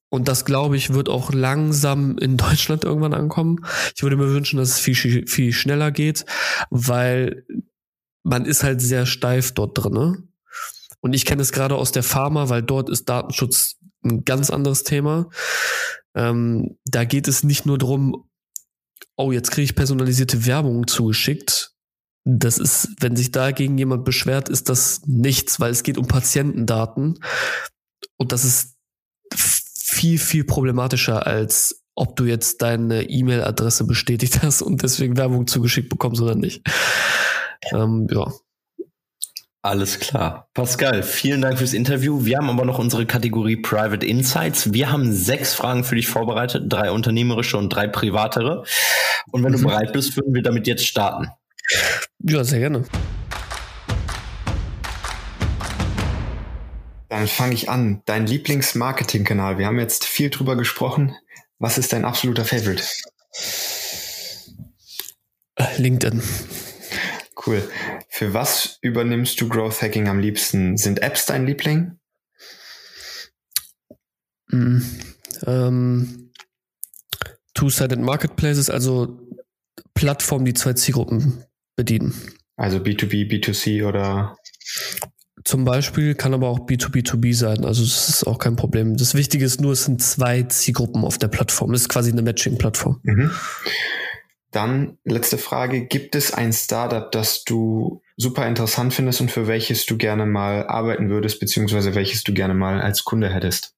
Und 0.10 0.28
das, 0.28 0.44
glaube 0.46 0.76
ich, 0.76 0.94
wird 0.94 1.08
auch 1.08 1.32
langsam 1.34 2.18
in 2.18 2.36
Deutschland 2.38 2.84
irgendwann 2.84 3.14
ankommen. 3.14 3.66
Ich 3.96 4.04
würde 4.04 4.18
mir 4.18 4.30
wünschen, 4.30 4.58
dass 4.58 4.70
es 4.70 4.80
viel, 4.80 5.28
viel 5.28 5.54
schneller 5.54 5.92
geht, 5.92 6.26
weil 6.70 7.46
man 8.24 8.46
ist 8.46 8.64
halt 8.64 8.82
sehr 8.82 9.06
steif 9.06 9.54
dort 9.54 9.78
drin. 9.78 10.30
Und 11.06 11.14
ich 11.14 11.24
kenne 11.24 11.44
es 11.44 11.52
gerade 11.52 11.76
aus 11.76 11.92
der 11.92 12.02
Pharma, 12.02 12.50
weil 12.50 12.64
dort 12.64 12.90
ist 12.90 13.10
Datenschutz 13.10 13.76
ein 14.04 14.26
ganz 14.26 14.50
anderes 14.50 14.84
Thema. 14.84 15.30
Ähm, 16.16 16.80
da 16.84 17.04
geht 17.04 17.28
es 17.28 17.44
nicht 17.44 17.68
nur 17.68 17.78
darum, 17.78 18.28
oh, 19.16 19.32
jetzt 19.32 19.52
kriege 19.52 19.66
ich 19.66 19.76
personalisierte 19.76 20.48
Werbung 20.48 20.88
zugeschickt. 20.88 21.76
Das 22.24 22.58
ist, 22.58 22.90
wenn 23.02 23.16
sich 23.16 23.30
dagegen 23.30 23.78
jemand 23.78 24.04
beschwert, 24.04 24.50
ist 24.50 24.68
das 24.68 25.04
nichts, 25.06 25.60
weil 25.60 25.70
es 25.70 25.84
geht 25.84 26.00
um 26.00 26.08
Patientendaten. 26.08 27.20
Und 28.18 28.32
das 28.32 28.44
ist 28.44 28.74
viel, 29.36 30.18
viel 30.18 30.44
problematischer 30.44 31.28
als 31.28 31.84
ob 31.94 32.16
du 32.16 32.26
jetzt 32.26 32.64
deine 32.64 33.04
E-Mail-Adresse 33.04 33.86
bestätigt 33.86 34.40
hast 34.42 34.64
und 34.64 34.82
deswegen 34.82 35.18
Werbung 35.18 35.46
zugeschickt 35.46 35.90
bekommst 35.90 36.20
oder 36.20 36.34
nicht. 36.34 36.68
Ähm, 37.74 38.08
ja, 38.10 38.34
alles 39.66 40.00
klar. 40.00 40.48
Pascal, 40.54 41.02
vielen 41.02 41.42
Dank 41.42 41.58
fürs 41.58 41.74
Interview. 41.74 42.24
Wir 42.24 42.38
haben 42.38 42.50
aber 42.50 42.66
noch 42.66 42.78
unsere 42.78 43.06
Kategorie 43.06 43.58
Private 43.58 44.06
Insights. 44.06 44.74
Wir 44.74 44.92
haben 44.92 45.12
sechs 45.12 45.56
Fragen 45.56 45.84
für 45.84 45.96
dich 45.96 46.08
vorbereitet, 46.08 46.66
drei 46.68 46.92
unternehmerische 46.92 47.58
und 47.58 47.70
drei 47.70 47.88
privatere. 47.88 48.64
Und 49.32 49.44
wenn 49.44 49.52
mhm. 49.54 49.58
du 49.58 49.64
bereit 49.64 49.92
bist, 49.92 50.16
würden 50.16 50.36
wir 50.36 50.44
damit 50.44 50.68
jetzt 50.68 50.86
starten. 50.86 51.30
Ja, 52.20 52.44
sehr 52.44 52.60
gerne. 52.60 52.86
Dann 57.10 57.28
fange 57.28 57.56
ich 57.56 57.68
an. 57.68 58.04
Dein 58.06 58.28
Lieblingsmarketingkanal. 58.28 59.58
Wir 59.58 59.66
haben 59.66 59.80
jetzt 59.80 60.06
viel 60.06 60.30
drüber 60.30 60.56
gesprochen. 60.56 61.16
Was 61.58 61.80
ist 61.80 61.92
dein 61.92 62.06
absoluter 62.06 62.46
Favorite? 62.46 62.84
LinkedIn. 65.78 66.22
Cool. 67.46 67.64
Für 68.10 68.34
was 68.34 68.80
übernimmst 68.82 69.40
du 69.40 69.48
Growth 69.48 69.82
Hacking 69.82 70.08
am 70.08 70.20
liebsten? 70.20 70.78
Sind 70.78 71.02
Apps 71.02 71.26
dein 71.26 71.46
Liebling? 71.46 72.00
Mm, 74.48 74.82
ähm, 75.46 76.32
Two-Sided 77.54 78.00
Marketplaces, 78.00 78.70
also 78.70 79.20
Plattformen, 79.94 80.46
die 80.46 80.54
zwei 80.54 80.74
Zielgruppen 80.74 81.44
bedienen. 81.76 82.14
Also 82.58 82.78
B2B, 82.78 83.30
B2C 83.30 83.86
oder? 83.86 84.38
Zum 85.44 85.66
Beispiel 85.66 86.16
kann 86.16 86.34
aber 86.34 86.48
auch 86.48 86.60
B2B2B 86.62 87.36
sein. 87.36 87.66
Also 87.66 87.84
das 87.84 88.10
ist 88.10 88.24
auch 88.26 88.40
kein 88.40 88.56
Problem. 88.56 88.98
Das 88.98 89.14
Wichtige 89.14 89.46
ist 89.46 89.62
nur, 89.62 89.74
es 89.74 89.86
sind 89.86 90.02
zwei 90.02 90.44
Zielgruppen 90.44 91.04
auf 91.04 91.18
der 91.18 91.28
Plattform. 91.28 91.72
Das 91.72 91.82
ist 91.82 91.90
quasi 91.90 92.12
eine 92.12 92.24
Matching-Plattform. 92.24 93.00
Mhm. 93.04 93.32
Dann 94.56 95.00
letzte 95.04 95.38
Frage. 95.38 95.86
Gibt 95.86 96.16
es 96.16 96.34
ein 96.34 96.54
Startup, 96.54 97.12
das 97.12 97.44
du 97.44 98.02
super 98.16 98.48
interessant 98.48 98.94
findest 98.94 99.20
und 99.20 99.30
für 99.30 99.48
welches 99.48 99.86
du 99.86 99.98
gerne 99.98 100.26
mal 100.26 100.66
arbeiten 100.66 101.10
würdest, 101.10 101.42
beziehungsweise 101.42 101.94
welches 101.94 102.24
du 102.24 102.34
gerne 102.34 102.54
mal 102.54 102.80
als 102.80 103.04
Kunde 103.04 103.30
hättest? 103.34 103.76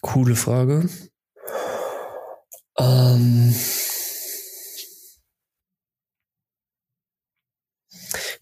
Coole 0.00 0.34
Frage. 0.34 0.88
Ähm 2.78 3.54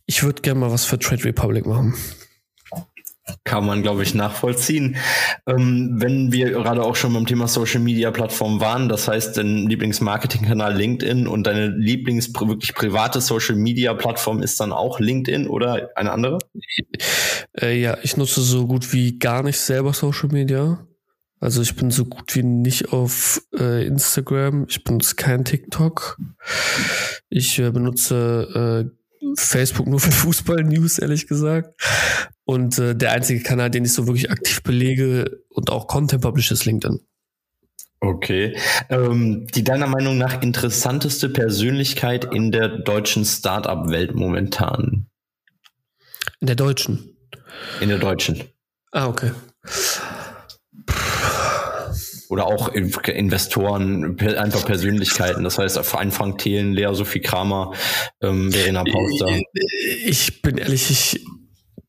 ich 0.06 0.22
würde 0.22 0.42
gerne 0.42 0.60
mal 0.60 0.70
was 0.70 0.84
für 0.84 1.00
Trade 1.00 1.24
Republic 1.24 1.66
machen. 1.66 1.96
Kann 3.48 3.64
man, 3.64 3.82
glaube 3.82 4.02
ich, 4.02 4.14
nachvollziehen. 4.14 4.96
Ähm, 5.46 5.94
wenn 5.94 6.32
wir 6.32 6.50
gerade 6.50 6.82
auch 6.82 6.96
schon 6.96 7.14
beim 7.14 7.24
Thema 7.24 7.48
Social 7.48 7.80
Media 7.80 8.10
Plattform 8.10 8.60
waren, 8.60 8.90
das 8.90 9.08
heißt, 9.08 9.38
dein 9.38 9.66
Lieblingsmarketingkanal 9.66 10.76
LinkedIn 10.76 11.26
und 11.26 11.46
deine 11.46 11.68
Lieblings 11.68 12.30
wirklich 12.34 12.74
private 12.74 13.22
Social 13.22 13.56
Media 13.56 13.94
Plattform 13.94 14.42
ist 14.42 14.60
dann 14.60 14.72
auch 14.72 15.00
LinkedIn 15.00 15.46
oder 15.48 15.88
eine 15.96 16.12
andere? 16.12 16.38
Äh, 17.58 17.80
ja, 17.80 17.96
ich 18.02 18.18
nutze 18.18 18.42
so 18.42 18.66
gut 18.66 18.92
wie 18.92 19.18
gar 19.18 19.42
nicht 19.42 19.58
selber 19.58 19.94
Social 19.94 20.28
Media. 20.28 20.86
Also 21.40 21.62
ich 21.62 21.74
bin 21.74 21.90
so 21.90 22.04
gut 22.04 22.34
wie 22.34 22.42
nicht 22.42 22.92
auf 22.92 23.40
äh, 23.58 23.86
Instagram. 23.86 24.66
Ich 24.68 24.84
benutze 24.84 25.14
kein 25.14 25.46
TikTok. 25.46 26.18
Ich 27.30 27.58
äh, 27.58 27.70
benutze 27.70 28.90
äh, 28.92 29.34
Facebook 29.36 29.86
nur 29.86 30.00
für 30.00 30.10
Fußball-News, 30.12 30.98
ehrlich 30.98 31.26
gesagt. 31.26 31.80
Und 32.48 32.78
äh, 32.78 32.96
der 32.96 33.12
einzige 33.12 33.42
Kanal, 33.42 33.70
den 33.70 33.84
ich 33.84 33.92
so 33.92 34.06
wirklich 34.06 34.30
aktiv 34.30 34.62
belege 34.62 35.42
und 35.50 35.68
auch 35.68 35.86
Content 35.86 36.22
publish, 36.22 36.50
ist 36.50 36.64
LinkedIn. 36.64 36.98
Okay. 38.00 38.56
Ähm, 38.88 39.46
die 39.54 39.62
deiner 39.62 39.86
Meinung 39.86 40.16
nach 40.16 40.40
interessanteste 40.40 41.28
Persönlichkeit 41.28 42.24
in 42.24 42.50
der 42.50 42.68
deutschen 42.68 43.26
Startup-Welt 43.26 44.14
momentan? 44.14 45.10
In 46.40 46.46
der 46.46 46.56
deutschen? 46.56 47.18
In 47.82 47.90
der 47.90 47.98
deutschen. 47.98 48.42
Ah, 48.92 49.08
okay 49.08 49.32
oder 52.28 52.46
auch 52.46 52.68
Investoren, 52.68 54.18
einfach 54.20 54.64
Persönlichkeiten. 54.64 55.44
Das 55.44 55.58
heißt, 55.58 55.78
vor 55.78 56.00
allem 56.00 56.12
Frank 56.12 56.38
Thelen, 56.38 56.72
Lea 56.72 56.88
Sophie 56.92 57.20
Kramer, 57.20 57.72
ähm, 58.22 58.52
Verena 58.52 58.84
Pauster. 58.84 59.28
Ich 60.04 60.42
bin 60.42 60.58
ehrlich, 60.58 60.90
ich 60.90 61.24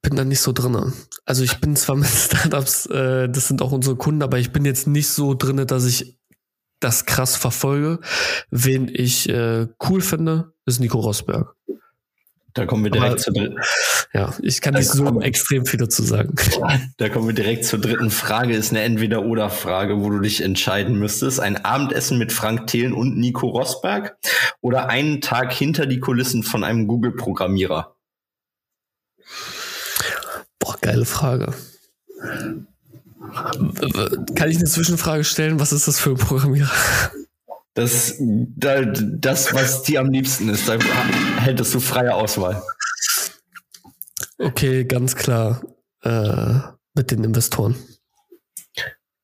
bin 0.02 0.16
da 0.16 0.24
nicht 0.24 0.42
so 0.42 0.52
drin. 0.52 0.94
Also 1.26 1.44
ich 1.44 1.60
bin 1.60 1.76
zwar 1.76 1.96
mit 1.96 2.08
Startups, 2.08 2.86
äh, 2.88 3.30
das 3.30 3.48
sind 3.48 3.62
auch 3.62 3.72
unsere 3.72 3.96
Kunden, 3.96 4.24
aber 4.24 4.40
ich 4.40 4.52
bin 4.52 4.66
jetzt 4.66 4.88
nicht 4.88 5.10
so 5.10 5.34
drin, 5.34 5.66
dass 5.68 5.86
ich 5.86 6.18
das 6.80 7.06
krass 7.06 7.36
verfolge. 7.36 8.00
Wen 8.50 8.90
ich 8.92 9.30
äh, 9.30 9.68
cool 9.90 10.02
finde, 10.02 10.54
ist 10.66 10.80
Nico 10.80 11.00
Rosberg. 11.00 11.56
Da 12.54 12.66
kommen 12.66 12.84
wir 12.84 12.92
direkt 12.92 13.20
zur 13.20 13.34
dritten. 13.34 13.58
Ja, 14.14 14.34
ich 14.42 14.60
kann 14.60 14.74
nicht 14.74 14.90
so 14.90 15.22
extrem 15.22 15.66
viel 15.66 15.80
dazu 15.80 16.02
sagen. 16.02 16.34
Da 16.98 17.10
kommen 17.10 17.28
wir 17.28 17.36
direkt 17.36 17.64
zur 17.64 17.80
dritten 17.80 18.10
Frage. 18.10 18.56
Ist 18.56 18.72
eine 18.72 18.82
Entweder-Oder-Frage, 18.82 20.02
wo 20.02 20.10
du 20.10 20.20
dich 20.20 20.42
entscheiden 20.42 20.98
müsstest. 20.98 21.40
Ein 21.40 21.64
Abendessen 21.64 22.18
mit 22.18 22.34
Frank 22.34 22.68
Thelen 22.68 22.94
und 22.94 23.18
Nico 23.18 23.48
Rosberg 23.48 24.18
oder 24.62 24.90
einen 24.90 25.22
Tag 25.22 25.54
hinter 25.54 25.86
die 25.86 26.00
Kulissen 26.00 26.44
von 26.44 26.64
einem 26.64 26.88
Google-Programmierer? 26.88 27.96
Boah, 30.60 30.78
geile 30.82 31.06
Frage. 31.06 31.54
Kann 34.36 34.50
ich 34.50 34.58
eine 34.58 34.66
Zwischenfrage 34.66 35.24
stellen? 35.24 35.60
Was 35.60 35.72
ist 35.72 35.88
das 35.88 36.00
für 36.00 36.12
ein 36.12 36.18
Programmierer? 36.18 36.70
Das, 37.74 38.16
das, 38.20 39.54
was 39.54 39.84
dir 39.84 40.02
am 40.02 40.10
liebsten 40.10 40.50
ist, 40.50 40.68
da 40.68 40.78
hättest 41.38 41.74
du 41.74 41.80
freie 41.80 42.14
Auswahl. 42.14 42.62
Okay, 44.38 44.86
ganz 44.86 45.16
klar 45.16 45.62
äh, 46.04 46.60
mit 46.94 47.12
den 47.12 47.24
Investoren. 47.24 47.76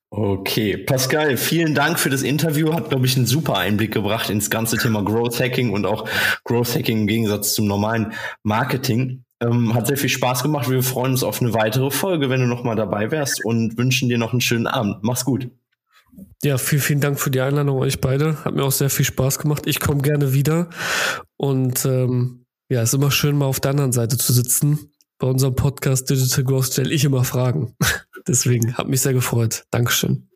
Okay, 0.10 0.78
Pascal, 0.78 1.36
vielen 1.36 1.76
Dank 1.76 2.00
für 2.00 2.10
das 2.10 2.21
Interview. 2.21 2.74
Hat, 2.74 2.89
glaube 2.89 3.06
ich, 3.06 3.17
einen 3.17 3.26
super 3.26 3.58
Einblick 3.58 3.93
gebracht 3.93 4.30
ins 4.30 4.50
ganze 4.50 4.78
Thema 4.78 5.04
Growth 5.04 5.41
Hacking 5.41 5.71
und 5.71 5.86
auch 5.86 6.08
Growth 6.45 6.76
Hacking 6.76 7.02
im 7.02 7.08
Gegensatz 7.08 7.54
zum 7.54 7.67
normalen 7.67 8.13
Marketing. 8.43 9.26
Ähm, 9.41 9.74
hat 9.74 9.88
sehr 9.88 9.98
viel 9.98 10.10
Spaß 10.10 10.43
gemacht. 10.43 10.69
Wir 10.69 10.82
freuen 10.82 11.12
uns 11.12 11.24
auf 11.24 11.41
eine 11.41 11.54
weitere 11.54 11.91
Folge, 11.91 12.30
wenn 12.30 12.39
du 12.39 12.48
nochmal 12.48 12.76
dabei 12.76 13.12
wärst 13.12 13.43
und 13.43 13.78
wünschen 13.78 14.08
dir 14.08 14.17
noch 14.17 14.32
einen 14.32 14.41
schönen 14.41 14.67
Abend. 14.67 14.98
Mach's 15.02 15.26
gut. 15.26 15.50
Ja, 16.43 16.58
vielen, 16.58 16.82
vielen 16.82 17.02
Dank 17.02 17.19
für 17.19 17.32
die 17.32 17.41
Einladung 17.41 17.80
euch 17.80 18.00
beide. 18.00 18.43
Hat 18.45 18.56
mir 18.56 18.63
auch 18.63 18.71
sehr 18.71 18.89
viel 18.89 19.06
Spaß 19.06 19.39
gemacht. 19.39 19.63
Ich 19.65 19.80
komme 19.80 20.02
gerne 20.02 20.34
wieder. 20.34 20.69
Und 21.38 21.86
ähm, 21.86 22.45
ja, 22.69 22.82
ist 22.82 22.93
immer 22.93 23.12
schön, 23.12 23.38
mal 23.38 23.45
auf 23.45 23.60
der 23.60 23.71
anderen 23.71 23.91
Seite 23.91 24.17
zu 24.17 24.32
sitzen. 24.32 24.91
Bei 25.17 25.28
unserem 25.28 25.56
Podcast 25.56 26.10
Digital 26.10 26.43
Growth 26.43 26.74
stelle 26.74 26.93
ich 26.93 27.04
immer 27.04 27.24
Fragen. 27.24 27.76
Deswegen 28.28 28.76
hat 28.76 28.88
mich 28.88 29.02
sehr 29.02 29.13
gefreut. 29.13 29.65
Dankeschön. 29.71 30.30